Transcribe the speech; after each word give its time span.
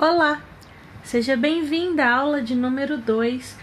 Olá, 0.00 0.40
seja 1.02 1.36
bem-vinda 1.36 2.04
à 2.04 2.14
aula 2.14 2.40
de 2.40 2.54
número 2.54 2.96
2 2.98 3.56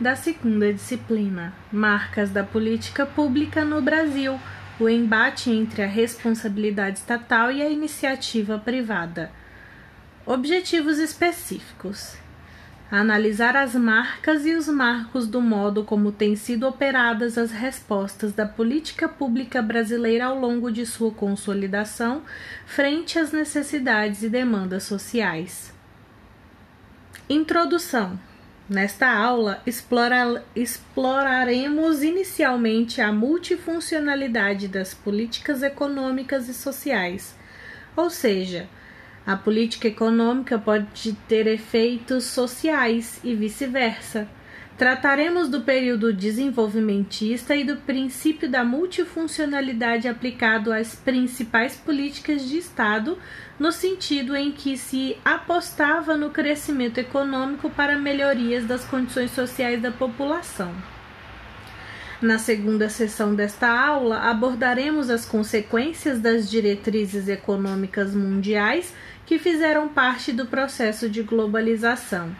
da 0.00 0.16
segunda 0.16 0.72
disciplina 0.72 1.54
Marcas 1.70 2.28
da 2.28 2.42
Política 2.42 3.06
Pública 3.06 3.64
no 3.64 3.80
Brasil 3.80 4.36
o 4.80 4.88
embate 4.88 5.48
entre 5.48 5.84
a 5.84 5.86
responsabilidade 5.86 6.98
estatal 6.98 7.52
e 7.52 7.62
a 7.62 7.70
iniciativa 7.70 8.58
privada. 8.58 9.30
Objetivos 10.26 10.98
específicos: 10.98 12.16
analisar 12.90 13.54
as 13.54 13.76
marcas 13.76 14.44
e 14.44 14.56
os 14.56 14.66
marcos 14.66 15.28
do 15.28 15.40
modo 15.40 15.84
como 15.84 16.10
têm 16.10 16.34
sido 16.34 16.66
operadas 16.66 17.38
as 17.38 17.52
respostas 17.52 18.32
da 18.32 18.44
política 18.44 19.08
pública 19.08 19.62
brasileira 19.62 20.24
ao 20.24 20.36
longo 20.36 20.68
de 20.68 20.84
sua 20.84 21.12
consolidação 21.12 22.24
frente 22.66 23.20
às 23.20 23.30
necessidades 23.30 24.24
e 24.24 24.28
demandas 24.28 24.82
sociais. 24.82 25.75
Introdução. 27.28 28.16
Nesta 28.70 29.10
aula, 29.10 29.60
explora, 29.66 30.44
exploraremos 30.54 32.04
inicialmente 32.04 33.00
a 33.00 33.12
multifuncionalidade 33.12 34.68
das 34.68 34.94
políticas 34.94 35.60
econômicas 35.60 36.48
e 36.48 36.54
sociais, 36.54 37.34
ou 37.96 38.10
seja, 38.10 38.68
a 39.26 39.34
política 39.34 39.88
econômica 39.88 40.56
pode 40.56 41.14
ter 41.26 41.48
efeitos 41.48 42.26
sociais 42.26 43.18
e 43.24 43.34
vice-versa. 43.34 44.28
Trataremos 44.76 45.48
do 45.48 45.62
período 45.62 46.12
desenvolvimentista 46.12 47.56
e 47.56 47.64
do 47.64 47.76
princípio 47.76 48.46
da 48.46 48.62
multifuncionalidade 48.62 50.06
aplicado 50.06 50.70
às 50.70 50.94
principais 50.94 51.74
políticas 51.76 52.46
de 52.46 52.58
Estado, 52.58 53.16
no 53.58 53.72
sentido 53.72 54.36
em 54.36 54.52
que 54.52 54.76
se 54.76 55.16
apostava 55.24 56.14
no 56.14 56.28
crescimento 56.28 56.98
econômico 56.98 57.70
para 57.70 57.98
melhorias 57.98 58.66
das 58.66 58.84
condições 58.84 59.30
sociais 59.30 59.80
da 59.80 59.90
população. 59.90 60.74
Na 62.20 62.38
segunda 62.38 62.90
sessão 62.90 63.34
desta 63.34 63.68
aula, 63.68 64.28
abordaremos 64.28 65.08
as 65.08 65.24
consequências 65.24 66.20
das 66.20 66.50
diretrizes 66.50 67.28
econômicas 67.28 68.14
mundiais 68.14 68.92
que 69.24 69.38
fizeram 69.38 69.88
parte 69.88 70.32
do 70.32 70.44
processo 70.44 71.08
de 71.08 71.22
globalização 71.22 72.36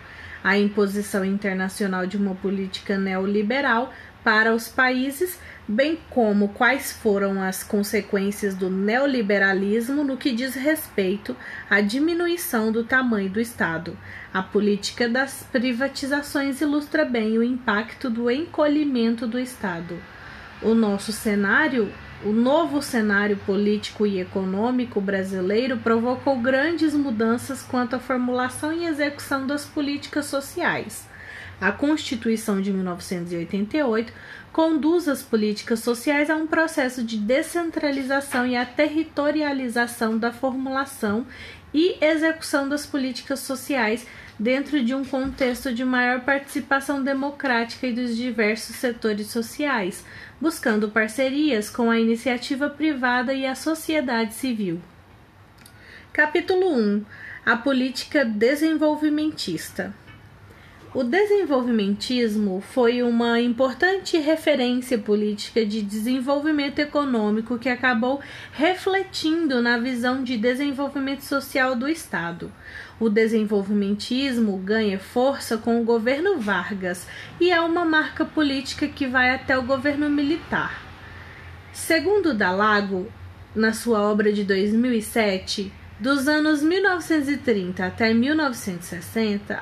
a 0.47 0.57
imposição 0.57 1.25
internacional 1.25 2.07
de 2.07 2.17
uma 2.17 2.33
política 2.37 2.97
neoliberal 2.97 3.93
para 4.23 4.55
os 4.55 4.69
países, 4.69 5.41
bem 5.67 5.99
como 6.09 6.51
quais 6.51 6.93
foram 6.93 7.43
as 7.43 7.65
consequências 7.65 8.55
do 8.55 8.71
neoliberalismo 8.71 10.05
no 10.05 10.17
que 10.17 10.31
diz 10.31 10.55
respeito 10.55 11.35
à 11.69 11.81
diminuição 11.81 12.71
do 12.71 12.85
tamanho 12.85 13.29
do 13.29 13.41
Estado. 13.41 13.99
A 14.33 14.41
política 14.41 15.09
das 15.09 15.45
privatizações 15.51 16.61
ilustra 16.61 17.05
bem 17.05 17.37
o 17.37 17.43
impacto 17.43 18.09
do 18.09 18.31
encolhimento 18.31 19.27
do 19.27 19.41
Estado. 19.41 19.99
O 20.63 20.75
nosso 20.75 21.11
cenário 21.11 21.93
o 22.25 22.33
novo 22.33 22.81
cenário 22.81 23.37
político 23.37 24.07
e 24.07 24.21
econômico 24.21 25.01
brasileiro 25.01 25.77
provocou 25.77 26.39
grandes 26.39 26.95
mudanças 26.95 27.63
quanto 27.63 27.97
à 27.97 27.99
formulação 27.99 28.73
e 28.73 28.87
execução 28.87 29.47
das 29.47 29.65
políticas 29.65 30.27
sociais. 30.27 31.07
A 31.61 31.73
Constituição 31.73 32.61
de 32.61 32.73
1988 32.73 34.13
conduz 34.53 35.09
as 35.09 35.23
políticas 35.23 35.81
sociais 35.81 36.31
a 36.31 36.37
um 36.37 36.47
processo 36.47 37.03
de 37.03 37.19
descentralização 37.19 38.47
e 38.47 38.57
a 38.57 38.65
territorialização 38.65 40.19
da 40.19 40.33
formulação 40.33 41.27
e 41.73 41.97
execução 42.03 42.69
das 42.69 42.87
políticas 42.87 43.41
sociais 43.41 44.07
dentro 44.39 44.83
de 44.85 44.95
um 44.95 45.05
contexto 45.05 45.73
de 45.73 45.85
maior 45.85 46.21
participação 46.21 47.03
democrática 47.03 47.87
e 47.87 47.93
dos 47.93 48.17
diversos 48.17 48.77
setores 48.77 49.29
sociais, 49.29 50.05
buscando 50.41 50.91
parcerias 50.91 51.71
com 51.71 51.91
a 51.91 51.99
iniciativa 51.99 52.69
privada 52.69 53.33
e 53.33 53.47
a 53.47 53.55
sociedade 53.55 54.35
civil. 54.35 54.81
Capítulo 56.13 56.75
1 56.75 57.05
A 57.45 57.57
política 57.57 58.25
desenvolvimentista. 58.25 59.95
O 60.95 61.05
desenvolvimentismo 61.05 62.63
foi 62.63 63.03
uma 63.03 63.39
importante 63.39 64.17
referência 64.17 64.97
política 64.97 65.67
de 65.67 65.83
desenvolvimento 65.83 66.79
econômico 66.79 67.59
que 67.59 67.69
acabou 67.69 68.19
refletindo 68.51 69.61
na 69.61 69.77
visão 69.77 70.25
de 70.25 70.39
desenvolvimento 70.39 71.21
social 71.21 71.77
do 71.77 71.87
Estado. 71.87 72.51
O 72.99 73.11
desenvolvimentismo 73.11 74.57
ganha 74.57 74.99
força 74.99 75.59
com 75.59 75.81
o 75.81 75.85
governo 75.85 76.39
Vargas 76.39 77.07
e 77.39 77.51
é 77.51 77.61
uma 77.61 77.85
marca 77.85 78.25
política 78.25 78.89
que 78.89 79.07
vai 79.07 79.31
até 79.31 79.59
o 79.59 79.63
governo 79.63 80.09
militar. 80.09 80.83
Segundo 81.75 82.33
Dalago, 82.33 83.13
na 83.55 83.75
sua 83.75 84.01
obra 84.01 84.33
de 84.33 84.45
2007, 84.45 85.71
dos 86.01 86.27
anos 86.29 86.63
1930 86.63 87.87
até 87.87 88.13
1960, 88.13 89.59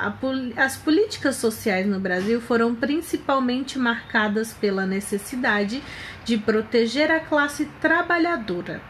as 0.57 0.77
políticas 0.77 1.37
sociais 1.37 1.87
no 1.87 1.99
Brasil 1.99 2.41
foram 2.41 2.75
principalmente 2.75 3.79
marcadas 3.79 4.53
pela 4.53 4.87
necessidade 4.87 5.83
de 6.25 6.39
proteger 6.39 7.11
a 7.11 7.21
classe 7.21 7.67
trabalhadora, 7.81 8.81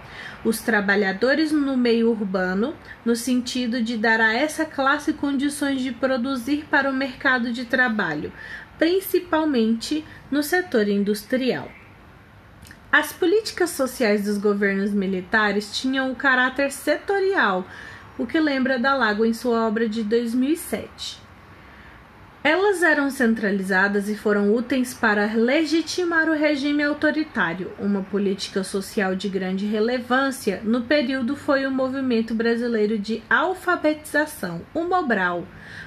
os 0.44 0.60
trabalhadores 0.60 1.50
no 1.50 1.77
meio 1.77 2.10
urbano, 2.10 2.75
no 3.05 3.16
sentido 3.16 3.82
de 3.82 3.97
dar 3.97 4.21
a 4.21 4.34
essa 4.34 4.65
classe 4.65 5.15
condições 5.15 5.81
de 5.81 5.91
produzir 5.91 6.66
para 6.71 6.91
o 6.91 6.93
mercado 6.93 7.50
de 7.50 7.65
trabalho, 7.65 8.32
principalmente 8.78 10.05
no 10.31 10.43
setor 10.43 10.88
industrial. 10.88 11.71
As 12.93 13.12
políticas 13.12 13.71
sociais 13.71 14.25
dos 14.25 14.38
governos 14.38 14.93
militares 14.93 15.77
tinham 15.77 16.10
um 16.10 16.15
caráter 16.15 16.71
setorial, 16.71 17.66
o 18.19 18.26
que 18.26 18.38
lembra 18.38 18.78
da 18.78 18.94
Lago 18.94 19.25
em 19.25 19.32
sua 19.32 19.66
obra 19.66 19.88
de 19.88 20.05
2007. 20.05 21.23
Elas 22.47 22.82
eram 22.82 23.09
centralizadas 23.09 24.06
e 24.06 24.15
foram 24.15 24.55
úteis 24.55 24.93
para 24.93 25.32
legitimar 25.32 26.28
o 26.28 26.34
regime 26.34 26.82
autoritário. 26.82 27.72
Uma 27.78 28.03
política 28.03 28.62
social 28.62 29.16
de 29.16 29.31
grande 29.31 29.65
relevância 29.65 30.60
no 30.62 30.82
período 30.82 31.37
foi 31.37 31.65
o 31.65 31.71
Movimento 31.71 32.34
Brasileiro 32.34 32.99
de 32.99 33.22
Alfabetização, 33.31 34.60
o 34.75 34.84
Mobral, 34.84 35.47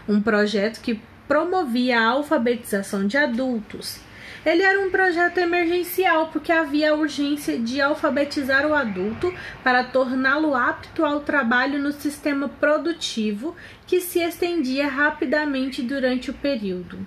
um 0.09 0.19
projeto 0.19 0.81
que 0.81 0.99
promovia 1.27 1.99
a 1.99 2.07
alfabetização 2.07 3.05
de 3.05 3.17
adultos 3.17 4.06
ele 4.47 4.63
era 4.63 4.79
um 4.79 4.89
projeto 4.89 5.39
emergencial 5.39 6.27
porque 6.27 6.53
havia 6.53 6.91
a 6.91 6.95
urgência 6.95 7.59
de 7.59 7.81
alfabetizar 7.81 8.65
o 8.65 8.73
adulto 8.73 9.33
para 9.61 9.83
torná-lo 9.83 10.55
apto 10.55 11.03
ao 11.03 11.19
trabalho 11.19 11.77
no 11.77 11.91
sistema 11.91 12.47
produtivo 12.47 13.53
que 13.85 13.99
se 13.99 14.19
estendia 14.19 14.87
rapidamente 14.87 15.81
durante 15.81 16.31
o 16.31 16.33
período. 16.33 17.05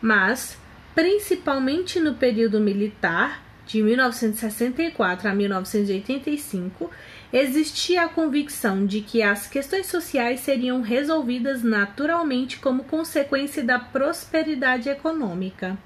Mas, 0.00 0.56
principalmente 0.94 1.98
no 1.98 2.14
período 2.14 2.60
militar, 2.60 3.42
de 3.66 3.82
1964 3.82 5.28
a 5.28 5.34
1985, 5.34 6.88
existia 7.32 8.04
a 8.04 8.08
convicção 8.08 8.86
de 8.86 9.00
que 9.00 9.24
as 9.24 9.48
questões 9.48 9.86
sociais 9.86 10.38
seriam 10.38 10.82
resolvidas 10.82 11.64
naturalmente 11.64 12.60
como 12.60 12.84
consequência 12.84 13.64
da 13.64 13.80
prosperidade 13.80 14.88
econômica. 14.88 15.76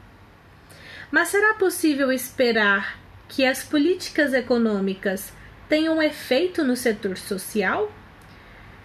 Mas 1.11 1.29
será 1.29 1.55
possível 1.55 2.13
esperar 2.13 2.99
que 3.29 3.45
as 3.45 3.63
políticas 3.63 4.35
econômicas 4.35 5.33
tenham 5.69 6.03
efeito 6.03 6.63
no 6.63 6.77
setor 6.77 7.17
social? 7.17 7.91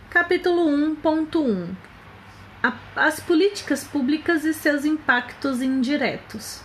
Capítulo 0.10 0.66
1.1 0.66 1.76
As 2.96 3.20
políticas 3.20 3.84
públicas 3.84 4.46
e 4.46 4.54
seus 4.54 4.86
impactos 4.86 5.62
indiretos. 5.62 6.62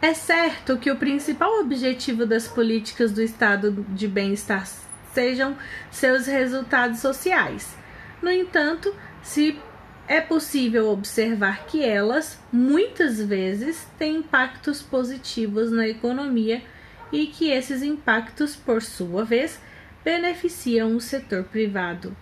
É 0.00 0.14
certo 0.14 0.78
que 0.78 0.90
o 0.90 0.96
principal 0.96 1.60
objetivo 1.60 2.24
das 2.24 2.48
políticas 2.48 3.12
do 3.12 3.22
estado 3.22 3.84
de 3.90 4.08
bem-estar 4.08 4.66
sejam 5.12 5.56
seus 5.90 6.26
resultados 6.26 7.00
sociais. 7.00 7.76
No 8.22 8.30
entanto, 8.30 8.94
se 9.22 9.58
é 10.06 10.20
possível 10.20 10.90
observar 10.90 11.64
que 11.66 11.82
elas, 11.82 12.38
muitas 12.52 13.20
vezes, 13.20 13.86
têm 13.98 14.16
impactos 14.16 14.82
positivos 14.82 15.70
na 15.70 15.88
economia 15.88 16.62
e 17.10 17.26
que 17.26 17.50
esses 17.50 17.82
impactos, 17.82 18.54
por 18.54 18.82
sua 18.82 19.24
vez, 19.24 19.58
beneficiam 20.04 20.94
o 20.94 21.00
setor 21.00 21.44
privado. 21.44 22.14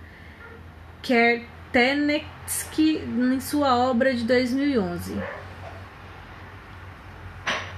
Kertenetsky, 1.02 2.98
em 2.98 3.40
sua 3.40 3.76
obra 3.76 4.14
de 4.14 4.22
2011. 4.24 5.16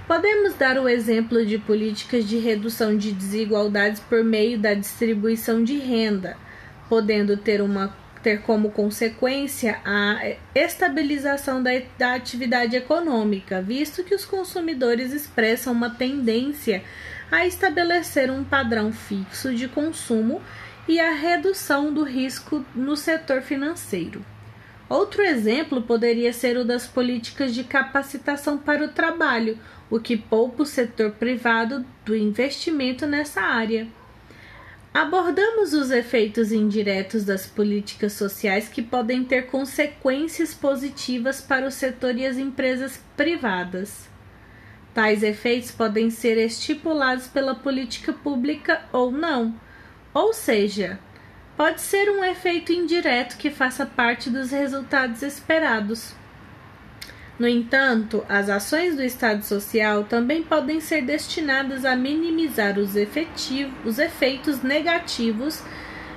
Podemos 0.06 0.52
dar 0.54 0.78
o 0.78 0.86
exemplo 0.86 1.46
de 1.46 1.56
políticas 1.56 2.28
de 2.28 2.36
redução 2.36 2.94
de 2.94 3.10
desigualdades 3.10 4.00
por 4.00 4.22
meio 4.22 4.58
da 4.58 4.74
distribuição 4.74 5.64
de 5.64 5.78
renda, 5.78 6.36
podendo 6.90 7.38
ter 7.38 7.62
uma 7.62 7.88
ter 8.24 8.40
como 8.40 8.70
consequência 8.70 9.78
a 9.84 10.18
estabilização 10.54 11.62
da, 11.62 11.70
da 11.98 12.14
atividade 12.14 12.74
econômica, 12.74 13.60
visto 13.60 14.02
que 14.02 14.14
os 14.14 14.24
consumidores 14.24 15.12
expressam 15.12 15.74
uma 15.74 15.90
tendência 15.90 16.82
a 17.30 17.46
estabelecer 17.46 18.30
um 18.30 18.42
padrão 18.42 18.90
fixo 18.90 19.54
de 19.54 19.68
consumo 19.68 20.40
e 20.88 20.98
a 20.98 21.12
redução 21.12 21.92
do 21.92 22.02
risco 22.02 22.64
no 22.74 22.96
setor 22.96 23.42
financeiro. 23.42 24.24
Outro 24.88 25.22
exemplo 25.22 25.82
poderia 25.82 26.32
ser 26.32 26.56
o 26.56 26.64
das 26.64 26.86
políticas 26.86 27.54
de 27.54 27.62
capacitação 27.64 28.56
para 28.56 28.84
o 28.84 28.88
trabalho, 28.88 29.58
o 29.90 30.00
que 30.00 30.16
poupa 30.16 30.62
o 30.62 30.66
setor 30.66 31.12
privado 31.12 31.84
do 32.06 32.16
investimento 32.16 33.06
nessa 33.06 33.42
área. 33.42 33.86
Abordamos 34.94 35.74
os 35.74 35.90
efeitos 35.90 36.52
indiretos 36.52 37.24
das 37.24 37.48
políticas 37.48 38.12
sociais 38.12 38.68
que 38.68 38.80
podem 38.80 39.24
ter 39.24 39.48
consequências 39.48 40.54
positivas 40.54 41.40
para 41.40 41.66
o 41.66 41.70
setor 41.72 42.16
e 42.16 42.24
as 42.24 42.36
empresas 42.36 43.02
privadas. 43.16 44.08
Tais 44.94 45.24
efeitos 45.24 45.72
podem 45.72 46.10
ser 46.10 46.38
estipulados 46.38 47.26
pela 47.26 47.56
política 47.56 48.12
pública 48.12 48.82
ou 48.92 49.10
não, 49.10 49.58
ou 50.14 50.32
seja, 50.32 51.00
pode 51.56 51.80
ser 51.80 52.08
um 52.10 52.22
efeito 52.22 52.72
indireto 52.72 53.36
que 53.36 53.50
faça 53.50 53.84
parte 53.84 54.30
dos 54.30 54.52
resultados 54.52 55.22
esperados. 55.22 56.14
No 57.36 57.48
entanto, 57.48 58.24
as 58.28 58.48
ações 58.48 58.94
do 58.94 59.02
Estado 59.02 59.42
Social 59.42 60.04
também 60.04 60.42
podem 60.42 60.80
ser 60.80 61.02
destinadas 61.02 61.84
a 61.84 61.96
minimizar 61.96 62.78
os, 62.78 62.92
os 63.84 63.98
efeitos 63.98 64.62
negativos 64.62 65.60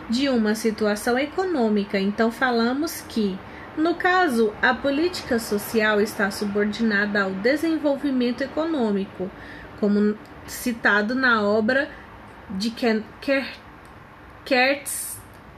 de 0.08 0.30
uma 0.30 0.54
situação 0.54 1.18
econômica. 1.18 2.00
Então, 2.00 2.32
falamos 2.32 3.02
que, 3.02 3.38
no 3.76 3.96
caso, 3.96 4.54
a 4.62 4.76
política 4.76 5.40
social 5.40 6.00
está 6.00 6.30
subordinada 6.30 7.24
ao 7.24 7.32
desenvolvimento 7.32 8.44
econômico, 8.44 9.30
como 9.80 10.16
citado 10.46 11.16
na 11.16 11.42
obra 11.42 11.90
de 12.52 12.72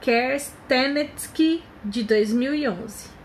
Kerstenetsky 0.01 1.63
de 1.83 2.03
2011. 2.03 3.18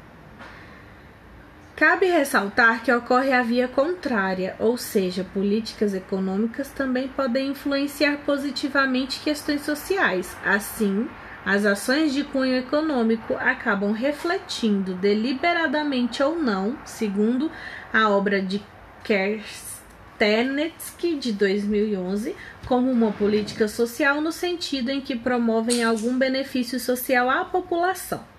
Cabe 1.77 2.07
ressaltar 2.07 2.85
que 2.85 2.93
ocorre 2.93 3.33
a 3.33 3.43
via 3.43 3.67
contrária, 3.67 4.55
ou 4.61 4.79
seja, 4.79 5.25
políticas 5.25 5.93
econômicas 5.93 6.71
também 6.71 7.09
podem 7.09 7.49
influenciar 7.49 8.19
positivamente 8.19 9.19
questões 9.19 9.63
sociais. 9.63 10.37
Assim, 10.45 11.09
as 11.45 11.67
ações 11.67 12.15
de 12.15 12.23
cunho 12.23 12.57
econômico 12.57 13.35
acabam 13.35 13.91
refletindo 13.91 14.95
deliberadamente 14.95 16.23
ou 16.23 16.39
não, 16.39 16.79
segundo 16.85 17.51
a 17.93 18.09
obra 18.09 18.41
de 18.41 18.63
Kerstenetsky 19.03 21.17
de 21.17 21.33
2011, 21.33 22.37
como 22.69 22.89
uma 22.89 23.11
política 23.11 23.67
social 23.67 24.21
no 24.21 24.31
sentido 24.31 24.91
em 24.91 25.01
que 25.01 25.17
promovem 25.17 25.83
algum 25.83 26.17
benefício 26.17 26.79
social 26.79 27.29
à 27.29 27.45
população. 27.45 28.33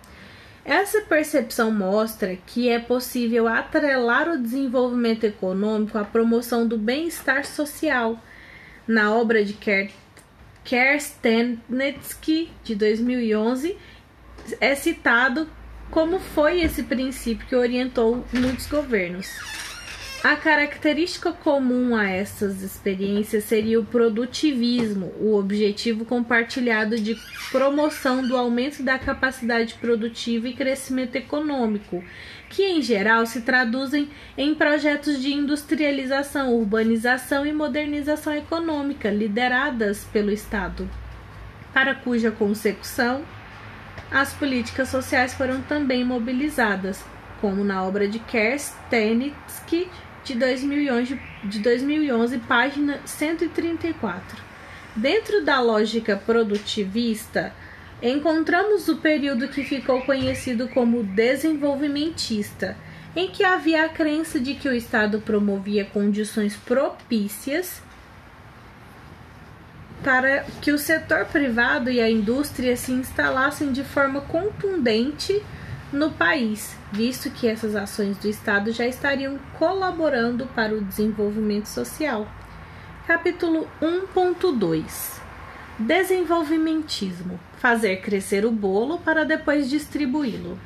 Essa 0.65 1.01
percepção 1.01 1.69
mostra 1.69 2.35
que 2.35 2.67
é 2.69 2.79
possível 2.79 3.47
atrelar 3.47 4.27
o 4.27 4.41
desenvolvimento 4.41 5.23
econômico 5.23 5.95
à 5.95 6.03
promoção 6.03 6.67
do 6.67 6.75
bem-estar 6.75 7.45
social. 7.45 8.19
Na 8.87 9.13
obra 9.13 9.45
de 9.45 9.55
Kerstenetsky, 10.63 12.51
de 12.63 12.73
2011, 12.73 13.77
é 14.59 14.73
citado 14.73 15.47
como 15.91 16.19
foi 16.19 16.61
esse 16.61 16.81
princípio 16.81 17.45
que 17.45 17.55
orientou 17.55 18.25
muitos 18.33 18.65
governos. 18.65 19.64
A 20.25 20.35
característica 20.35 21.31
comum 21.31 21.95
a 21.95 22.09
essas 22.09 22.63
experiências 22.63 23.43
seria 23.43 23.79
o 23.79 23.85
produtivismo, 23.85 25.13
o 25.19 25.35
objetivo 25.37 26.03
compartilhado 26.03 26.99
de 26.99 27.15
promoção 27.51 28.27
do 28.27 28.35
aumento 28.35 28.81
da 28.81 28.97
capacidade 28.97 29.75
produtiva 29.75 30.47
e 30.47 30.55
crescimento 30.55 31.15
econômico, 31.15 32.03
que 32.49 32.63
em 32.63 32.81
geral 32.81 33.27
se 33.27 33.41
traduzem 33.41 34.09
em 34.35 34.55
projetos 34.55 35.21
de 35.21 35.31
industrialização, 35.31 36.55
urbanização 36.55 37.45
e 37.45 37.53
modernização 37.53 38.33
econômica 38.33 39.11
lideradas 39.11 40.05
pelo 40.05 40.31
Estado, 40.31 40.89
para 41.71 41.93
cuja 41.93 42.31
consecução 42.31 43.23
as 44.09 44.33
políticas 44.33 44.89
sociais 44.89 45.35
foram 45.35 45.61
também 45.61 46.03
mobilizadas, 46.03 47.05
como 47.39 47.63
na 47.63 47.83
obra 47.83 48.07
de 48.07 48.17
Kerstenitsky 48.17 49.87
de 50.25 50.33
2011, 50.33 51.19
de 51.43 51.59
2011, 51.59 52.39
página 52.39 52.99
134. 53.05 54.43
Dentro 54.95 55.45
da 55.45 55.59
lógica 55.61 56.15
produtivista, 56.17 57.53
encontramos 58.01 58.89
o 58.89 58.97
período 58.97 59.47
que 59.47 59.63
ficou 59.63 60.01
conhecido 60.01 60.67
como 60.69 61.03
desenvolvimentista, 61.03 62.75
em 63.15 63.29
que 63.29 63.43
havia 63.43 63.85
a 63.85 63.89
crença 63.89 64.39
de 64.39 64.55
que 64.55 64.67
o 64.67 64.73
Estado 64.73 65.21
promovia 65.21 65.85
condições 65.85 66.55
propícias 66.55 67.81
para 70.03 70.43
que 70.61 70.71
o 70.71 70.77
setor 70.77 71.25
privado 71.25 71.89
e 71.89 72.01
a 72.01 72.09
indústria 72.09 72.75
se 72.75 72.91
instalassem 72.91 73.71
de 73.71 73.83
forma 73.83 74.21
contundente 74.21 75.41
no 75.91 76.11
país, 76.11 76.75
visto 76.91 77.29
que 77.29 77.47
essas 77.47 77.75
ações 77.75 78.17
do 78.17 78.27
Estado 78.27 78.71
já 78.71 78.87
estariam 78.87 79.37
colaborando 79.57 80.45
para 80.47 80.73
o 80.73 80.81
desenvolvimento 80.81 81.67
social. 81.67 82.27
Capítulo 83.05 83.67
1.2 83.81 85.19
Desenvolvimentismo 85.77 87.39
fazer 87.57 87.97
crescer 87.97 88.45
o 88.45 88.51
bolo 88.51 88.99
para 88.99 89.23
depois 89.25 89.69
distribuí-lo. 89.69 90.57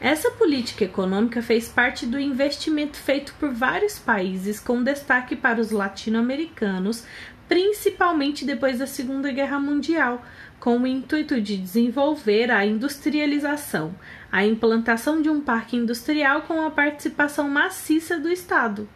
Essa 0.00 0.30
política 0.30 0.84
econômica 0.84 1.40
fez 1.42 1.68
parte 1.68 2.06
do 2.06 2.18
investimento 2.18 2.96
feito 2.96 3.34
por 3.40 3.52
vários 3.52 3.98
países, 3.98 4.60
com 4.60 4.82
destaque 4.82 5.34
para 5.34 5.60
os 5.60 5.70
latino-americanos, 5.70 7.04
principalmente 7.48 8.44
depois 8.44 8.78
da 8.78 8.86
Segunda 8.86 9.32
Guerra 9.32 9.58
Mundial, 9.58 10.22
com 10.58 10.78
o 10.78 10.86
intuito 10.86 11.40
de 11.40 11.56
desenvolver 11.56 12.50
a 12.50 12.64
industrialização, 12.64 13.94
a 14.30 14.44
implantação 14.44 15.22
de 15.22 15.28
um 15.28 15.40
parque 15.40 15.76
industrial 15.76 16.42
com 16.42 16.60
a 16.60 16.70
participação 16.70 17.48
maciça 17.48 18.18
do 18.18 18.30
Estado. 18.30 18.88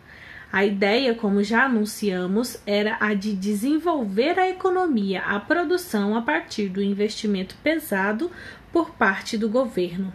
A 0.52 0.64
ideia, 0.64 1.14
como 1.14 1.44
já 1.44 1.64
anunciamos, 1.64 2.58
era 2.66 2.96
a 2.98 3.14
de 3.14 3.34
desenvolver 3.34 4.38
a 4.38 4.48
economia, 4.48 5.22
a 5.22 5.38
produção 5.38 6.16
a 6.16 6.22
partir 6.22 6.68
do 6.68 6.82
investimento 6.82 7.54
pesado 7.62 8.30
por 8.72 8.90
parte 8.90 9.38
do 9.38 9.48
governo. 9.48 10.12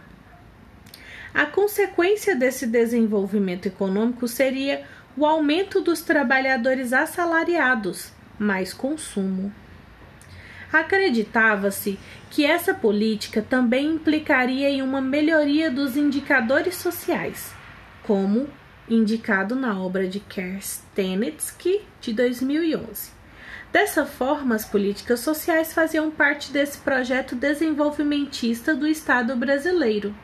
A 1.32 1.46
consequência 1.46 2.36
desse 2.36 2.66
desenvolvimento 2.66 3.66
econômico 3.66 4.28
seria 4.28 4.84
o 5.16 5.24
aumento 5.24 5.80
dos 5.80 6.02
trabalhadores 6.02 6.92
assalariados, 6.92 8.12
mais 8.38 8.74
consumo. 8.74 9.52
Acreditava-se 10.72 11.98
que 12.30 12.44
essa 12.44 12.74
política 12.74 13.40
também 13.40 13.86
implicaria 13.92 14.68
em 14.68 14.82
uma 14.82 15.00
melhoria 15.00 15.70
dos 15.70 15.96
indicadores 15.96 16.76
sociais, 16.76 17.54
como 18.02 18.48
indicado 18.88 19.54
na 19.54 19.80
obra 19.80 20.06
de 20.06 20.20
Kerstenetsky 20.20 21.82
de 22.00 22.12
2011. 22.12 23.10
Dessa 23.72 24.06
forma, 24.06 24.54
as 24.54 24.64
políticas 24.64 25.20
sociais 25.20 25.72
faziam 25.72 26.10
parte 26.10 26.52
desse 26.52 26.78
projeto 26.78 27.34
desenvolvimentista 27.34 28.74
do 28.74 28.86
Estado 28.86 29.36
brasileiro. 29.36 30.14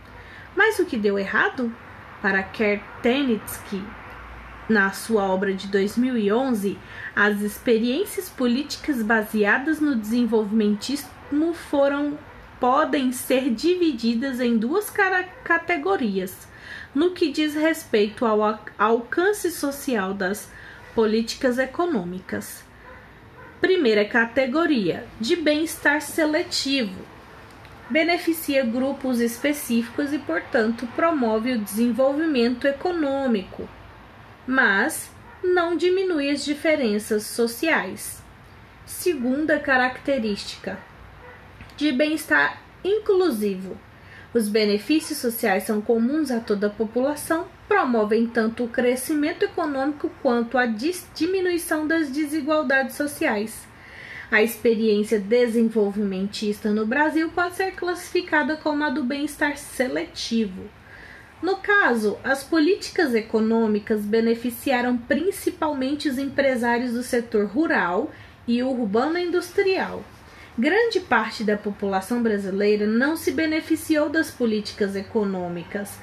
Mas 0.56 0.78
o 0.78 0.87
que 0.87 0.96
deu 0.96 1.18
errado? 1.18 1.75
Para 2.20 2.42
Kertenetsky, 2.42 3.82
na 4.69 4.92
sua 4.92 5.25
obra 5.25 5.52
de 5.52 5.66
2011, 5.69 6.78
as 7.14 7.40
experiências 7.40 8.28
políticas 8.28 9.02
baseadas 9.02 9.81
no 9.81 9.95
desenvolvimentismo 9.95 11.52
foram 11.54 12.19
podem 12.61 13.11
ser 13.11 13.50
divididas 13.50 14.38
em 14.38 14.57
duas 14.57 14.88
categorias 15.42 16.47
no 16.95 17.11
que 17.11 17.33
diz 17.33 17.54
respeito 17.54 18.25
ao 18.25 18.61
alcance 18.78 19.50
social 19.50 20.14
das 20.14 20.49
políticas 20.95 21.59
econômicas. 21.59 22.62
Primeira 23.61 24.04
categoria: 24.04 25.07
de 25.21 25.35
bem-estar 25.35 26.00
seletivo. 26.00 27.04
Beneficia 27.90 28.64
grupos 28.64 29.21
específicos 29.21 30.12
e, 30.12 30.19
portanto, 30.19 30.87
promove 30.95 31.52
o 31.52 31.59
desenvolvimento 31.59 32.66
econômico 32.66 33.69
mas 34.46 35.11
não 35.42 35.76
diminui 35.76 36.30
as 36.30 36.44
diferenças 36.44 37.25
sociais. 37.25 38.22
Segunda 38.87 39.58
característica: 39.58 40.78
de 41.76 41.92
bem-estar 41.92 42.61
inclusivo. 42.84 43.76
Os 44.34 44.49
benefícios 44.49 45.18
sociais 45.18 45.64
são 45.64 45.80
comuns 45.80 46.30
a 46.30 46.40
toda 46.40 46.68
a 46.68 46.70
população, 46.70 47.46
promovem 47.68 48.26
tanto 48.26 48.64
o 48.64 48.68
crescimento 48.68 49.44
econômico 49.44 50.11
quanto 50.22 50.56
a 50.56 50.64
diminuição 50.66 51.87
das 51.87 52.11
desigualdades 52.11 52.96
sociais. 52.96 53.66
A 54.30 54.42
experiência 54.42 55.20
desenvolvimentista 55.20 56.70
no 56.70 56.87
Brasil 56.87 57.30
pode 57.34 57.56
ser 57.56 57.72
classificada 57.72 58.56
como 58.56 58.82
a 58.82 58.88
do 58.88 59.04
bem-estar 59.04 59.58
seletivo. 59.58 60.70
No 61.42 61.56
caso, 61.56 62.16
as 62.22 62.44
políticas 62.44 63.14
econômicas 63.14 64.02
beneficiaram 64.02 64.96
principalmente 64.96 66.08
os 66.08 66.16
empresários 66.16 66.92
do 66.92 67.02
setor 67.02 67.46
rural 67.46 68.12
e 68.46 68.62
urbano 68.62 69.18
industrial. 69.18 70.04
Grande 70.56 71.00
parte 71.00 71.42
da 71.42 71.56
população 71.56 72.22
brasileira 72.22 72.87
não 72.87 73.16
se 73.16 73.32
beneficiou 73.32 74.08
das 74.08 74.30
políticas 74.30 74.94
econômicas. 74.94 75.99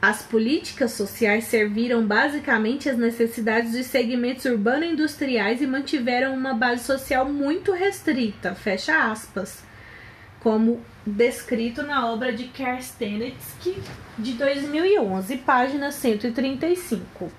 As 0.00 0.22
políticas 0.22 0.92
sociais 0.92 1.44
serviram 1.44 2.04
basicamente 2.04 2.88
às 2.88 2.96
necessidades 2.96 3.72
dos 3.72 3.86
segmentos 3.86 4.46
urbano-industriais 4.46 5.60
e 5.60 5.66
mantiveram 5.66 6.34
uma 6.34 6.54
base 6.54 6.84
social 6.84 7.28
muito 7.28 7.72
restrita, 7.72 8.54
fecha 8.54 9.10
aspas, 9.10 9.62
como 10.40 10.80
descrito 11.08 11.82
na 11.82 12.06
obra 12.06 12.32
de 12.32 12.44
Kerstenetsky 12.44 13.82
de 14.18 14.32
2011, 14.34 15.36
página 15.38 15.90
135. 15.90 17.30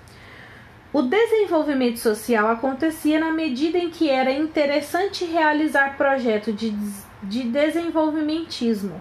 O 0.92 1.02
desenvolvimento 1.02 1.98
social 1.98 2.48
acontecia 2.48 3.20
na 3.20 3.30
medida 3.30 3.78
em 3.78 3.90
que 3.90 4.10
era 4.10 4.32
interessante 4.32 5.24
realizar 5.24 5.96
projetos 5.96 6.56
de, 6.56 6.74
de 7.22 7.44
desenvolvimentismo. 7.44 9.00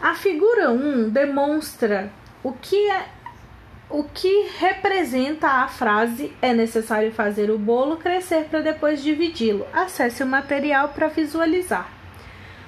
A 0.00 0.14
figura 0.14 0.70
1 0.70 1.08
demonstra 1.08 2.12
o 2.42 2.52
que 2.52 2.90
é 2.90 3.08
o 3.90 4.02
que 4.02 4.48
representa 4.58 5.46
a 5.46 5.68
frase 5.68 6.32
é 6.40 6.52
necessário 6.52 7.12
fazer 7.12 7.50
o 7.50 7.58
bolo 7.58 7.96
crescer 7.96 8.44
para 8.44 8.60
depois 8.60 9.02
dividi-lo. 9.02 9.66
Acesse 9.72 10.22
o 10.22 10.26
material 10.26 10.88
para 10.88 11.08
visualizar. 11.08 11.92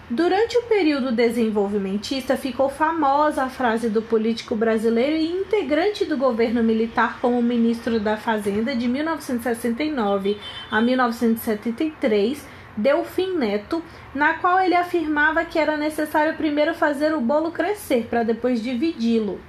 Durante 0.09 0.57
o 0.57 0.63
período 0.63 1.11
desenvolvimentista, 1.11 2.37
ficou 2.37 2.69
famosa 2.69 3.43
a 3.43 3.49
frase 3.49 3.89
do 3.89 4.01
político 4.01 4.55
brasileiro 4.55 5.17
e 5.17 5.27
integrante 5.27 6.05
do 6.05 6.17
governo 6.17 6.63
militar 6.63 7.19
como 7.21 7.43
ministro 7.43 7.99
da 7.99 8.17
Fazenda 8.17 8.77
de 8.77 8.87
1969 8.87 10.39
a 10.71 10.81
1973, 10.81 12.47
Delfim 12.77 13.37
Neto, 13.37 13.83
na 14.15 14.35
qual 14.35 14.61
ele 14.61 14.77
afirmava 14.77 15.45
que 15.45 15.59
era 15.59 15.77
necessário 15.77 16.37
primeiro 16.37 16.73
fazer 16.73 17.13
o 17.13 17.21
bolo 17.21 17.51
crescer 17.51 18.07
para 18.09 18.23
depois 18.23 18.63
dividi-lo. 18.63 19.41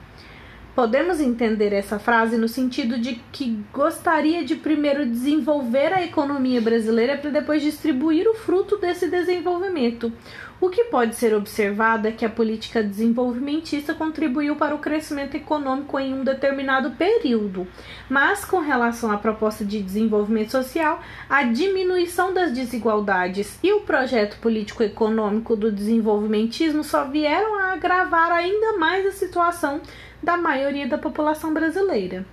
Podemos 0.77 1.19
entender 1.19 1.73
essa 1.73 1.97
frase 1.97 2.37
no 2.37 2.47
sentido 2.47 2.99
de 2.99 3.15
que 3.31 3.63
gostaria 3.73 4.45
de 4.45 4.55
primeiro 4.55 5.07
desenvolver 5.07 5.91
a 5.91 6.03
economia 6.03 6.61
brasileira 6.61 7.17
para 7.17 7.31
depois 7.31 7.63
distribuir 7.63 8.29
o 8.29 8.35
fruto 8.35 8.77
desse 8.77 9.09
desenvolvimento. 9.09 10.13
O 10.61 10.69
que 10.69 10.85
pode 10.85 11.15
ser 11.15 11.35
observado 11.35 12.07
é 12.07 12.11
que 12.11 12.25
a 12.25 12.29
política 12.29 12.83
desenvolvimentista 12.83 13.95
contribuiu 13.95 14.55
para 14.55 14.75
o 14.75 14.79
crescimento 14.79 15.35
econômico 15.35 15.99
em 15.99 16.13
um 16.13 16.23
determinado 16.23 16.91
período, 16.91 17.67
mas 18.07 18.45
com 18.45 18.59
relação 18.59 19.11
à 19.11 19.17
proposta 19.17 19.65
de 19.65 19.81
desenvolvimento 19.81 20.51
social, 20.51 21.01
a 21.27 21.41
diminuição 21.43 22.33
das 22.33 22.51
desigualdades 22.51 23.57
e 23.63 23.73
o 23.73 23.81
projeto 23.81 24.39
político-econômico 24.39 25.55
do 25.55 25.71
desenvolvimentismo 25.71 26.83
só 26.83 27.03
vieram 27.03 27.55
a 27.55 27.73
agravar 27.73 28.31
ainda 28.31 28.77
mais 28.77 29.05
a 29.07 29.11
situação 29.11 29.81
da 30.21 30.37
maioria 30.37 30.87
da 30.87 30.97
população 30.97 31.53
brasileira. 31.53 32.25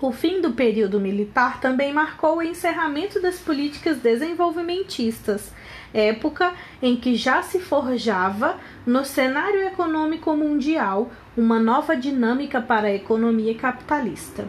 O 0.00 0.12
fim 0.12 0.40
do 0.40 0.52
período 0.52 1.00
militar 1.00 1.60
também 1.60 1.92
marcou 1.92 2.36
o 2.36 2.42
encerramento 2.42 3.20
das 3.20 3.40
políticas 3.40 3.98
desenvolvimentistas, 3.98 5.52
época 5.92 6.52
em 6.80 6.96
que 6.96 7.16
já 7.16 7.42
se 7.42 7.58
forjava 7.58 8.56
no 8.86 9.04
cenário 9.04 9.60
econômico 9.62 10.36
mundial 10.36 11.10
uma 11.36 11.58
nova 11.58 11.96
dinâmica 11.96 12.60
para 12.60 12.86
a 12.86 12.94
economia 12.94 13.54
capitalista. 13.56 14.46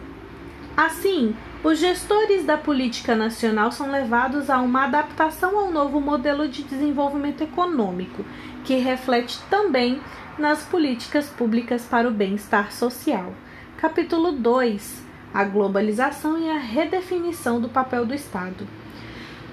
Assim, 0.76 1.34
os 1.64 1.78
gestores 1.78 2.44
da 2.44 2.56
política 2.56 3.16
nacional 3.16 3.72
são 3.72 3.90
levados 3.90 4.48
a 4.48 4.60
uma 4.60 4.84
adaptação 4.84 5.58
ao 5.58 5.70
novo 5.70 6.00
modelo 6.00 6.48
de 6.48 6.62
desenvolvimento 6.62 7.42
econômico, 7.42 8.24
que 8.64 8.76
reflete 8.76 9.38
também 9.50 10.00
nas 10.40 10.62
políticas 10.62 11.26
públicas 11.28 11.84
para 11.84 12.08
o 12.08 12.10
bem-estar 12.10 12.72
social. 12.72 13.34
Capítulo 13.76 14.32
2: 14.32 15.02
A 15.34 15.44
globalização 15.44 16.38
e 16.38 16.48
a 16.48 16.56
redefinição 16.56 17.60
do 17.60 17.68
papel 17.68 18.06
do 18.06 18.14
Estado. 18.14 18.66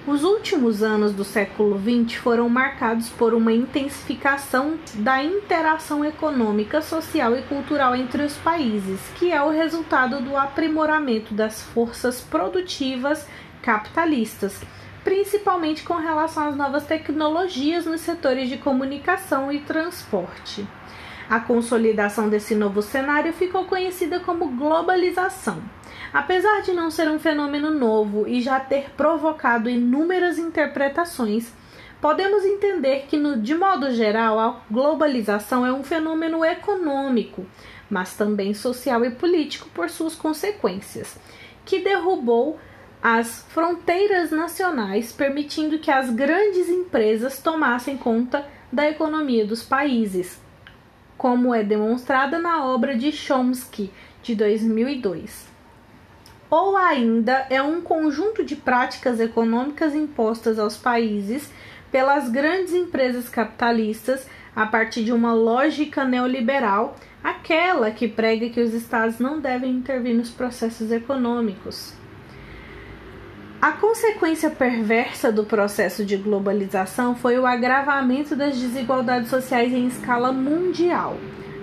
Os 0.06 0.24
últimos 0.24 0.82
anos 0.82 1.12
do 1.12 1.24
século 1.24 1.78
XX 1.78 2.18
foram 2.18 2.48
marcados 2.48 3.10
por 3.10 3.34
uma 3.34 3.52
intensificação 3.52 4.78
da 4.94 5.22
interação 5.22 6.02
econômica, 6.02 6.80
social 6.80 7.36
e 7.36 7.42
cultural 7.42 7.94
entre 7.94 8.22
os 8.22 8.34
países, 8.38 8.98
que 9.16 9.30
é 9.30 9.42
o 9.42 9.50
resultado 9.50 10.22
do 10.22 10.38
aprimoramento 10.38 11.34
das 11.34 11.60
forças 11.60 12.22
produtivas 12.22 13.28
capitalistas 13.60 14.58
principalmente 15.08 15.84
com 15.84 15.94
relação 15.94 16.48
às 16.48 16.54
novas 16.54 16.84
tecnologias 16.84 17.86
nos 17.86 18.02
setores 18.02 18.46
de 18.46 18.58
comunicação 18.58 19.50
e 19.50 19.60
transporte. 19.60 20.66
A 21.28 21.38
consolidação 21.40 22.30
desse 22.30 22.54
novo 22.54 22.80
cenário 22.80 23.34
ficou 23.34 23.66
conhecida 23.66 24.18
como 24.20 24.56
globalização. 24.56 25.62
Apesar 26.10 26.62
de 26.62 26.72
não 26.72 26.90
ser 26.90 27.10
um 27.10 27.18
fenômeno 27.18 27.70
novo 27.70 28.26
e 28.26 28.40
já 28.40 28.58
ter 28.58 28.90
provocado 28.96 29.68
inúmeras 29.68 30.38
interpretações, 30.38 31.52
podemos 32.00 32.44
entender 32.46 33.04
que, 33.08 33.18
no, 33.18 33.36
de 33.36 33.54
modo 33.54 33.90
geral, 33.90 34.38
a 34.38 34.60
globalização 34.70 35.66
é 35.66 35.72
um 35.72 35.84
fenômeno 35.84 36.42
econômico, 36.42 37.44
mas 37.90 38.16
também 38.16 38.54
social 38.54 39.04
e 39.04 39.10
político 39.10 39.68
por 39.74 39.90
suas 39.90 40.14
consequências, 40.14 41.18
que 41.62 41.80
derrubou 41.80 42.58
as 43.02 43.44
fronteiras 43.50 44.30
nacionais, 44.30 45.12
permitindo 45.12 45.78
que 45.78 45.90
as 45.90 46.08
grandes 46.08 46.70
empresas 46.70 47.42
tomassem 47.42 47.98
conta 47.98 48.46
da 48.72 48.88
economia 48.88 49.46
dos 49.46 49.62
países, 49.62 50.40
como 51.18 51.52
é 51.52 51.64
demonstrada 51.64 52.38
na 52.38 52.64
obra 52.64 52.96
de 52.96 53.10
Chomsky 53.10 53.90
de 54.22 54.36
2002. 54.36 55.48
Ou 56.48 56.76
ainda 56.76 57.46
é 57.50 57.60
um 57.60 57.82
conjunto 57.82 58.44
de 58.44 58.56
práticas 58.56 59.20
econômicas 59.20 59.94
impostas 59.94 60.58
aos 60.58 60.76
países 60.76 61.50
pelas 61.90 62.30
grandes 62.30 62.72
empresas 62.72 63.28
capitalistas 63.28 64.26
a 64.54 64.64
partir 64.64 65.04
de 65.04 65.12
uma 65.12 65.34
lógica 65.34 66.04
neoliberal, 66.04 66.96
aquela 67.22 67.90
que 67.90 68.06
prega 68.06 68.48
que 68.48 68.60
os 68.60 68.72
estados 68.72 69.18
não 69.18 69.40
devem 69.40 69.72
intervir 69.72 70.14
nos 70.14 70.30
processos 70.30 70.90
econômicos. 70.92 71.97
A 73.60 73.72
consequência 73.72 74.50
perversa 74.50 75.32
do 75.32 75.42
processo 75.42 76.04
de 76.04 76.16
globalização 76.16 77.16
foi 77.16 77.36
o 77.40 77.44
agravamento 77.44 78.36
das 78.36 78.56
desigualdades 78.56 79.28
sociais 79.28 79.72
em 79.72 79.88
escala 79.88 80.30
mundial. 80.30 81.16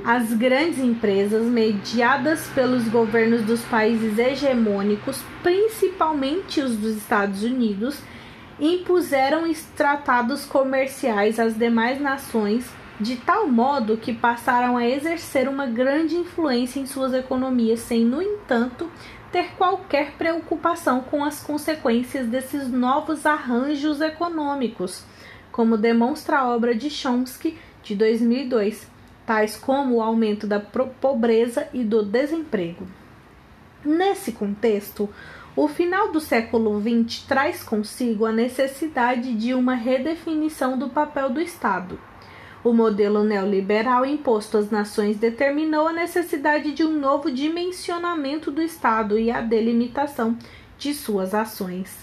As 0.04 0.34
grandes 0.34 0.80
empresas, 0.80 1.46
mediadas 1.46 2.48
pelos 2.54 2.86
governos 2.90 3.44
dos 3.44 3.62
países 3.62 4.20
hegemônicos, 4.20 5.24
principalmente 5.42 6.60
os 6.60 6.75
dos 6.75 6.98
Estados 6.98 7.44
Unidos, 7.44 7.98
impuseram 8.60 9.50
tratados 9.74 10.44
comerciais 10.46 11.40
às 11.40 11.58
demais 11.58 12.02
nações 12.02 12.70
de 13.00 13.16
tal 13.18 13.48
modo 13.48 13.98
que 13.98 14.14
passaram 14.14 14.78
a 14.78 14.88
exercer 14.88 15.48
uma 15.50 15.66
grande 15.66 16.16
influência 16.16 16.80
em 16.80 16.86
suas 16.86 17.14
economias, 17.14 17.82
sem, 17.82 18.06
no 18.06 18.22
entanto, 18.22 18.90
ter 19.36 19.51
qualquer 19.58 20.13
preocupação 20.13 21.01
com 21.01 21.22
as 21.22 21.44
consequências 21.44 22.25
desses 22.25 22.70
novos 22.70 23.25
arranjos 23.25 24.00
econômicos, 24.00 25.04
como 25.51 25.77
demonstra 25.77 26.38
a 26.39 26.48
obra 26.48 26.74
de 26.74 26.89
Chomsky 26.89 27.58
de 27.84 27.96
2002, 27.96 28.89
tais 29.25 29.58
como 29.58 29.96
o 29.96 30.01
aumento 30.01 30.48
da 30.48 30.62
pobreza 30.62 31.68
e 31.74 31.84
do 31.84 32.01
desemprego. 32.01 32.88
Nesse 33.84 34.32
contexto, 34.32 35.10
o 35.54 35.68
final 35.68 36.13
do 36.13 36.22
século 36.22 36.82
XX 36.82 37.24
traz 37.24 37.62
consigo 37.62 38.25
a 38.25 38.32
necessidade 38.32 39.34
de 39.34 39.54
uma 39.54 39.75
redefinição 39.75 40.77
do 40.77 40.88
papel 40.88 41.30
do 41.30 41.42
Estado 41.42 42.00
o 42.66 42.74
modelo 42.74 43.24
neoliberal 43.24 44.04
imposto 44.04 44.58
às 44.58 44.72
nações 44.72 45.18
determinou 45.18 45.88
a 45.88 45.94
necessidade 45.94 46.72
de 46.74 46.84
um 46.84 47.00
novo 47.00 47.32
dimensionamento 47.32 48.50
do 48.50 48.60
Estado 48.60 49.20
e 49.20 49.30
a 49.30 49.40
delimitação 49.40 50.36
de 50.76 50.92
suas 50.92 51.36
ações. 51.36 51.96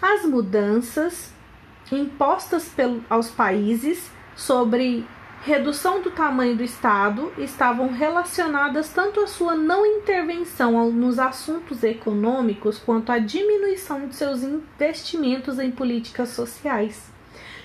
As 0.00 0.24
mudanças 0.24 1.32
impostas 1.90 2.72
aos 3.10 3.28
países 3.32 4.08
sobre 4.36 5.04
redução 5.42 6.00
do 6.00 6.12
tamanho 6.12 6.56
do 6.56 6.62
Estado 6.62 7.32
estavam 7.36 7.92
relacionadas 7.92 8.88
tanto 8.90 9.18
à 9.18 9.26
sua 9.26 9.56
não 9.56 9.84
intervenção 9.84 10.92
nos 10.92 11.18
assuntos 11.18 11.82
econômicos 11.82 12.78
quanto 12.78 13.10
à 13.10 13.18
diminuição 13.18 14.06
de 14.06 14.14
seus 14.14 14.44
investimentos 14.44 15.58
em 15.58 15.72
políticas 15.72 16.28
sociais. 16.28 17.11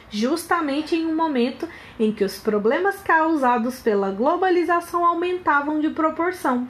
Justamente 0.10 0.96
em 0.96 1.06
um 1.06 1.16
momento 1.16 1.68
em 2.00 2.12
que 2.12 2.24
os 2.24 2.40
problemas 2.40 3.02
causados 3.02 3.80
pela 3.82 4.12
globalização 4.12 5.06
aumentavam 5.06 5.80
de 5.80 5.90
proporção. 5.90 6.68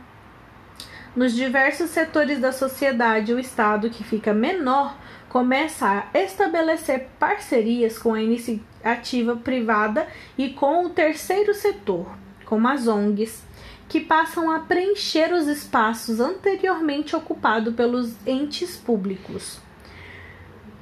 Nos 1.16 1.34
diversos 1.34 1.90
setores 1.90 2.40
da 2.40 2.52
sociedade, 2.52 3.34
o 3.34 3.40
Estado, 3.40 3.90
que 3.90 4.04
fica 4.04 4.34
menor, 4.34 4.96
começa 5.30 5.88
a 6.14 6.18
estabelecer 6.20 7.08
parcerias 7.20 7.98
com 7.98 8.14
a 8.14 8.22
iniciativa 8.22 9.36
privada 9.36 10.08
e 10.38 10.50
com 10.50 10.86
o 10.86 10.90
terceiro 10.90 11.54
setor, 11.54 12.08
como 12.46 12.68
as 12.68 12.88
ONGs, 12.88 13.44
que 13.90 14.00
passam 14.00 14.52
a 14.52 14.60
preencher 14.60 15.34
os 15.34 15.48
espaços 15.48 16.20
anteriormente 16.20 17.16
ocupados 17.16 17.74
pelos 17.74 18.14
entes 18.26 18.78
públicos. 18.78 19.60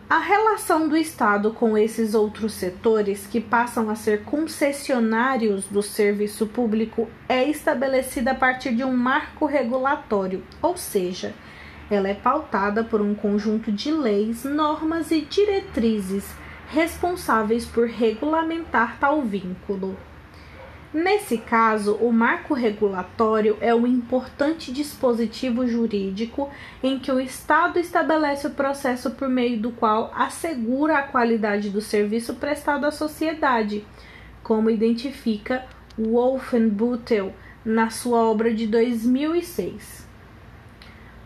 A 0.08 0.20
relação 0.20 0.88
do 0.88 0.96
Estado 0.96 1.52
com 1.52 1.76
esses 1.76 2.14
outros 2.14 2.54
setores, 2.54 3.26
que 3.26 3.42
passam 3.42 3.90
a 3.90 3.96
ser 3.96 4.22
concessionários 4.22 5.66
do 5.66 5.82
serviço 5.82 6.46
público, 6.46 7.10
é 7.28 7.44
estabelecida 7.50 8.32
a 8.32 8.36
partir 8.36 8.76
de 8.76 8.84
um 8.84 8.96
marco 8.96 9.48
regulatório, 9.48 10.44
ou 10.62 10.78
seja, 10.78 11.34
ela 11.90 12.08
é 12.08 12.14
pautada 12.14 12.84
por 12.84 13.02
um 13.02 13.16
conjunto 13.16 13.72
de 13.72 13.92
leis, 13.92 14.44
normas 14.44 15.10
e 15.10 15.22
diretrizes 15.22 16.32
responsáveis 16.70 17.66
por 17.66 17.88
regulamentar 17.88 19.00
tal 19.00 19.24
vínculo. 19.24 19.98
Nesse 20.96 21.38
caso, 21.40 21.96
o 21.96 22.10
marco 22.10 22.54
regulatório 22.54 23.58
é 23.60 23.76
um 23.76 23.86
importante 23.86 24.72
dispositivo 24.72 25.68
jurídico 25.68 26.50
em 26.82 26.98
que 26.98 27.12
o 27.12 27.20
Estado 27.20 27.78
estabelece 27.78 28.48
o 28.48 28.52
processo 28.52 29.12
por 29.12 29.28
meio 29.28 29.60
do 29.60 29.72
qual 29.72 30.10
assegura 30.16 31.00
a 31.00 31.04
qualidade 31.04 31.70
do 31.70 31.82
serviço 31.82 32.36
prestado 32.36 32.86
à 32.86 32.92
sociedade, 32.92 33.86
como 34.42 34.70
identifica 34.70 35.66
Wolfenbüttel 36.00 37.34
na 37.66 37.90
sua 37.90 38.20
obra 38.20 38.54
de 38.54 38.66
2006. 38.66 40.08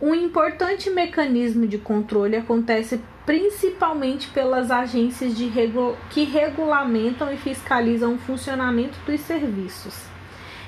Um 0.01 0.15
importante 0.15 0.89
mecanismo 0.89 1.67
de 1.67 1.77
controle 1.77 2.35
acontece 2.35 2.99
principalmente 3.29 4.27
pelas 4.29 4.71
agências 4.71 5.37
regu 5.37 5.95
que 6.09 6.23
regulamentam 6.23 7.31
e 7.31 7.37
fiscalizam 7.37 8.15
o 8.15 8.17
funcionamento 8.17 8.97
dos 9.05 9.21
serviços. 9.21 9.93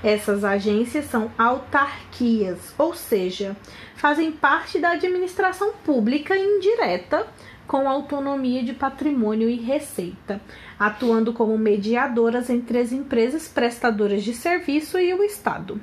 Essas 0.03 0.43
agências 0.43 1.05
são 1.05 1.31
autarquias, 1.39 2.71
ou 2.77 2.93
seja, 2.93 3.57
fazem 3.95 4.31
parte 4.31 4.77
da 4.77 4.91
administração 4.91 5.73
pública 5.83 6.37
indireta 6.37 7.25
com 7.65 7.89
autonomia 7.89 8.63
de 8.63 8.73
patrimônio 8.73 9.49
e 9.49 9.55
receita, 9.55 10.39
atuando 10.77 11.33
como 11.33 11.57
mediadoras 11.57 12.47
entre 12.47 12.77
as 12.77 12.91
empresas 12.91 13.47
prestadoras 13.47 14.23
de 14.23 14.35
serviço 14.35 14.99
e 14.99 15.11
o 15.15 15.23
Estado. 15.23 15.81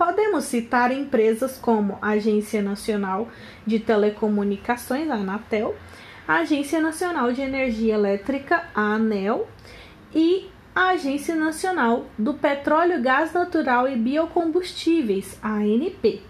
Podemos 0.00 0.44
citar 0.44 0.90
empresas 0.90 1.58
como 1.58 1.98
a 2.00 2.12
Agência 2.12 2.62
Nacional 2.62 3.28
de 3.66 3.78
Telecomunicações, 3.78 5.10
a 5.10 5.16
Anatel, 5.16 5.76
a 6.26 6.36
Agência 6.36 6.80
Nacional 6.80 7.30
de 7.34 7.42
Energia 7.42 7.96
Elétrica, 7.96 8.64
a 8.74 8.94
ANEL, 8.94 9.46
e 10.14 10.48
a 10.74 10.92
Agência 10.92 11.34
Nacional 11.34 12.06
do 12.18 12.32
Petróleo, 12.32 13.02
Gás 13.02 13.34
Natural 13.34 13.86
e 13.88 13.94
Biocombustíveis, 13.94 15.38
a 15.42 15.56
ANP. 15.56 16.22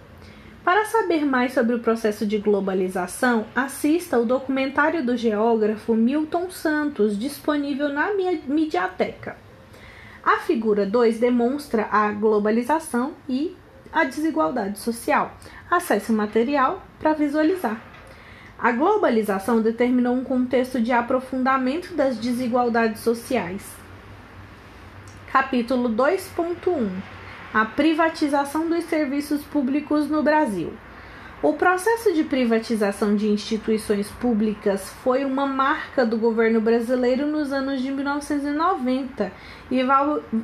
Para 0.65 0.87
saber 0.87 1.25
mais 1.25 1.53
sobre 1.53 1.77
o 1.77 1.81
processo 1.81 2.27
de 2.27 2.39
globalização, 2.39 3.47
assista 3.55 4.19
o 4.19 4.27
documentário 4.27 5.07
do 5.07 5.17
geógrafo 5.17 5.95
Milton 5.95 6.51
Santos, 6.51 7.17
disponível 7.17 7.89
na 7.89 8.11
Mediateca. 8.49 9.50
A 10.25 10.39
figura 10.39 10.85
2 10.85 11.19
demonstra 11.19 11.89
a 11.91 12.13
globalização 12.13 13.15
e 13.29 13.57
a 13.93 14.05
desigualdade 14.05 14.79
social. 14.79 15.35
Acesse 15.71 16.13
o 16.13 16.15
material 16.15 16.83
para 16.99 17.15
visualizar. 17.15 17.81
A 18.59 18.73
globalização 18.73 19.63
determinou 19.63 20.15
um 20.15 20.23
contexto 20.23 20.81
de 20.81 20.93
aprofundamento 20.93 21.95
das 21.95 22.19
desigualdades 22.19 23.01
sociais. 23.01 23.63
Capítulo 25.33 25.89
2.1 25.89 26.91
A 27.55 27.65
privatização 27.65 28.69
dos 28.69 28.85
serviços 28.85 29.43
públicos 29.45 30.11
no 30.11 30.23
Brasil. 30.23 30.75
O 31.43 31.55
processo 31.55 32.13
de 32.13 32.23
privatização 32.23 33.17
de 33.17 33.27
instituições 33.27 34.11
públicas 34.11 34.91
foi 35.03 35.25
uma 35.25 35.47
marca 35.47 36.05
do 36.05 36.19
governo 36.19 36.61
brasileiro 36.61 37.27
nos 37.27 37.51
anos 37.51 37.81
de 37.81 37.91
1990 37.91 39.33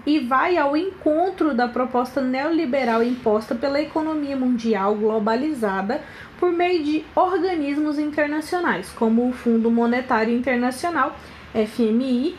e 0.07 0.19
vai 0.21 0.57
ao 0.57 0.75
encontro 0.75 1.53
da 1.53 1.69
proposta 1.69 2.23
neoliberal 2.23 3.03
imposta 3.03 3.55
pela 3.55 3.79
economia 3.79 4.39
mundial 4.39 4.95
globalizada 4.95 6.01
por 6.41 6.51
meio 6.51 6.83
de 6.83 7.05
organismos 7.15 7.99
internacionais, 7.99 8.89
como 8.89 9.29
o 9.29 9.35
Fundo 9.35 9.71
Monetário 9.71 10.35
Internacional, 10.35 11.15
FMI, 11.53 12.35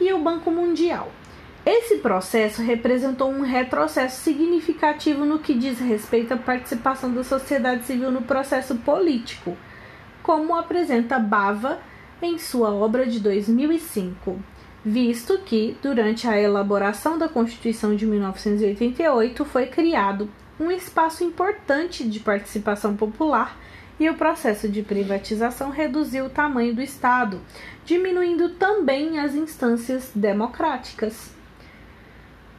e 0.00 0.12
o 0.12 0.20
Banco 0.20 0.48
Mundial. 0.52 1.10
Esse 1.68 1.96
processo 1.96 2.62
representou 2.62 3.28
um 3.28 3.40
retrocesso 3.40 4.22
significativo 4.22 5.24
no 5.24 5.40
que 5.40 5.52
diz 5.52 5.80
respeito 5.80 6.32
à 6.32 6.36
participação 6.36 7.12
da 7.12 7.24
sociedade 7.24 7.84
civil 7.84 8.12
no 8.12 8.22
processo 8.22 8.76
político, 8.76 9.56
como 10.22 10.54
apresenta 10.54 11.18
Bava 11.18 11.80
em 12.22 12.38
sua 12.38 12.72
obra 12.72 13.04
de 13.04 13.18
2005, 13.18 14.38
visto 14.84 15.38
que, 15.38 15.76
durante 15.82 16.28
a 16.28 16.40
elaboração 16.40 17.18
da 17.18 17.28
Constituição 17.28 17.96
de 17.96 18.06
1988, 18.06 19.44
foi 19.44 19.66
criado 19.66 20.30
um 20.60 20.70
espaço 20.70 21.24
importante 21.24 22.08
de 22.08 22.20
participação 22.20 22.94
popular 22.94 23.58
e 23.98 24.08
o 24.08 24.14
processo 24.14 24.68
de 24.68 24.82
privatização 24.82 25.70
reduziu 25.70 26.26
o 26.26 26.30
tamanho 26.30 26.76
do 26.76 26.80
Estado, 26.80 27.40
diminuindo 27.84 28.50
também 28.50 29.18
as 29.18 29.34
instâncias 29.34 30.12
democráticas. 30.14 31.34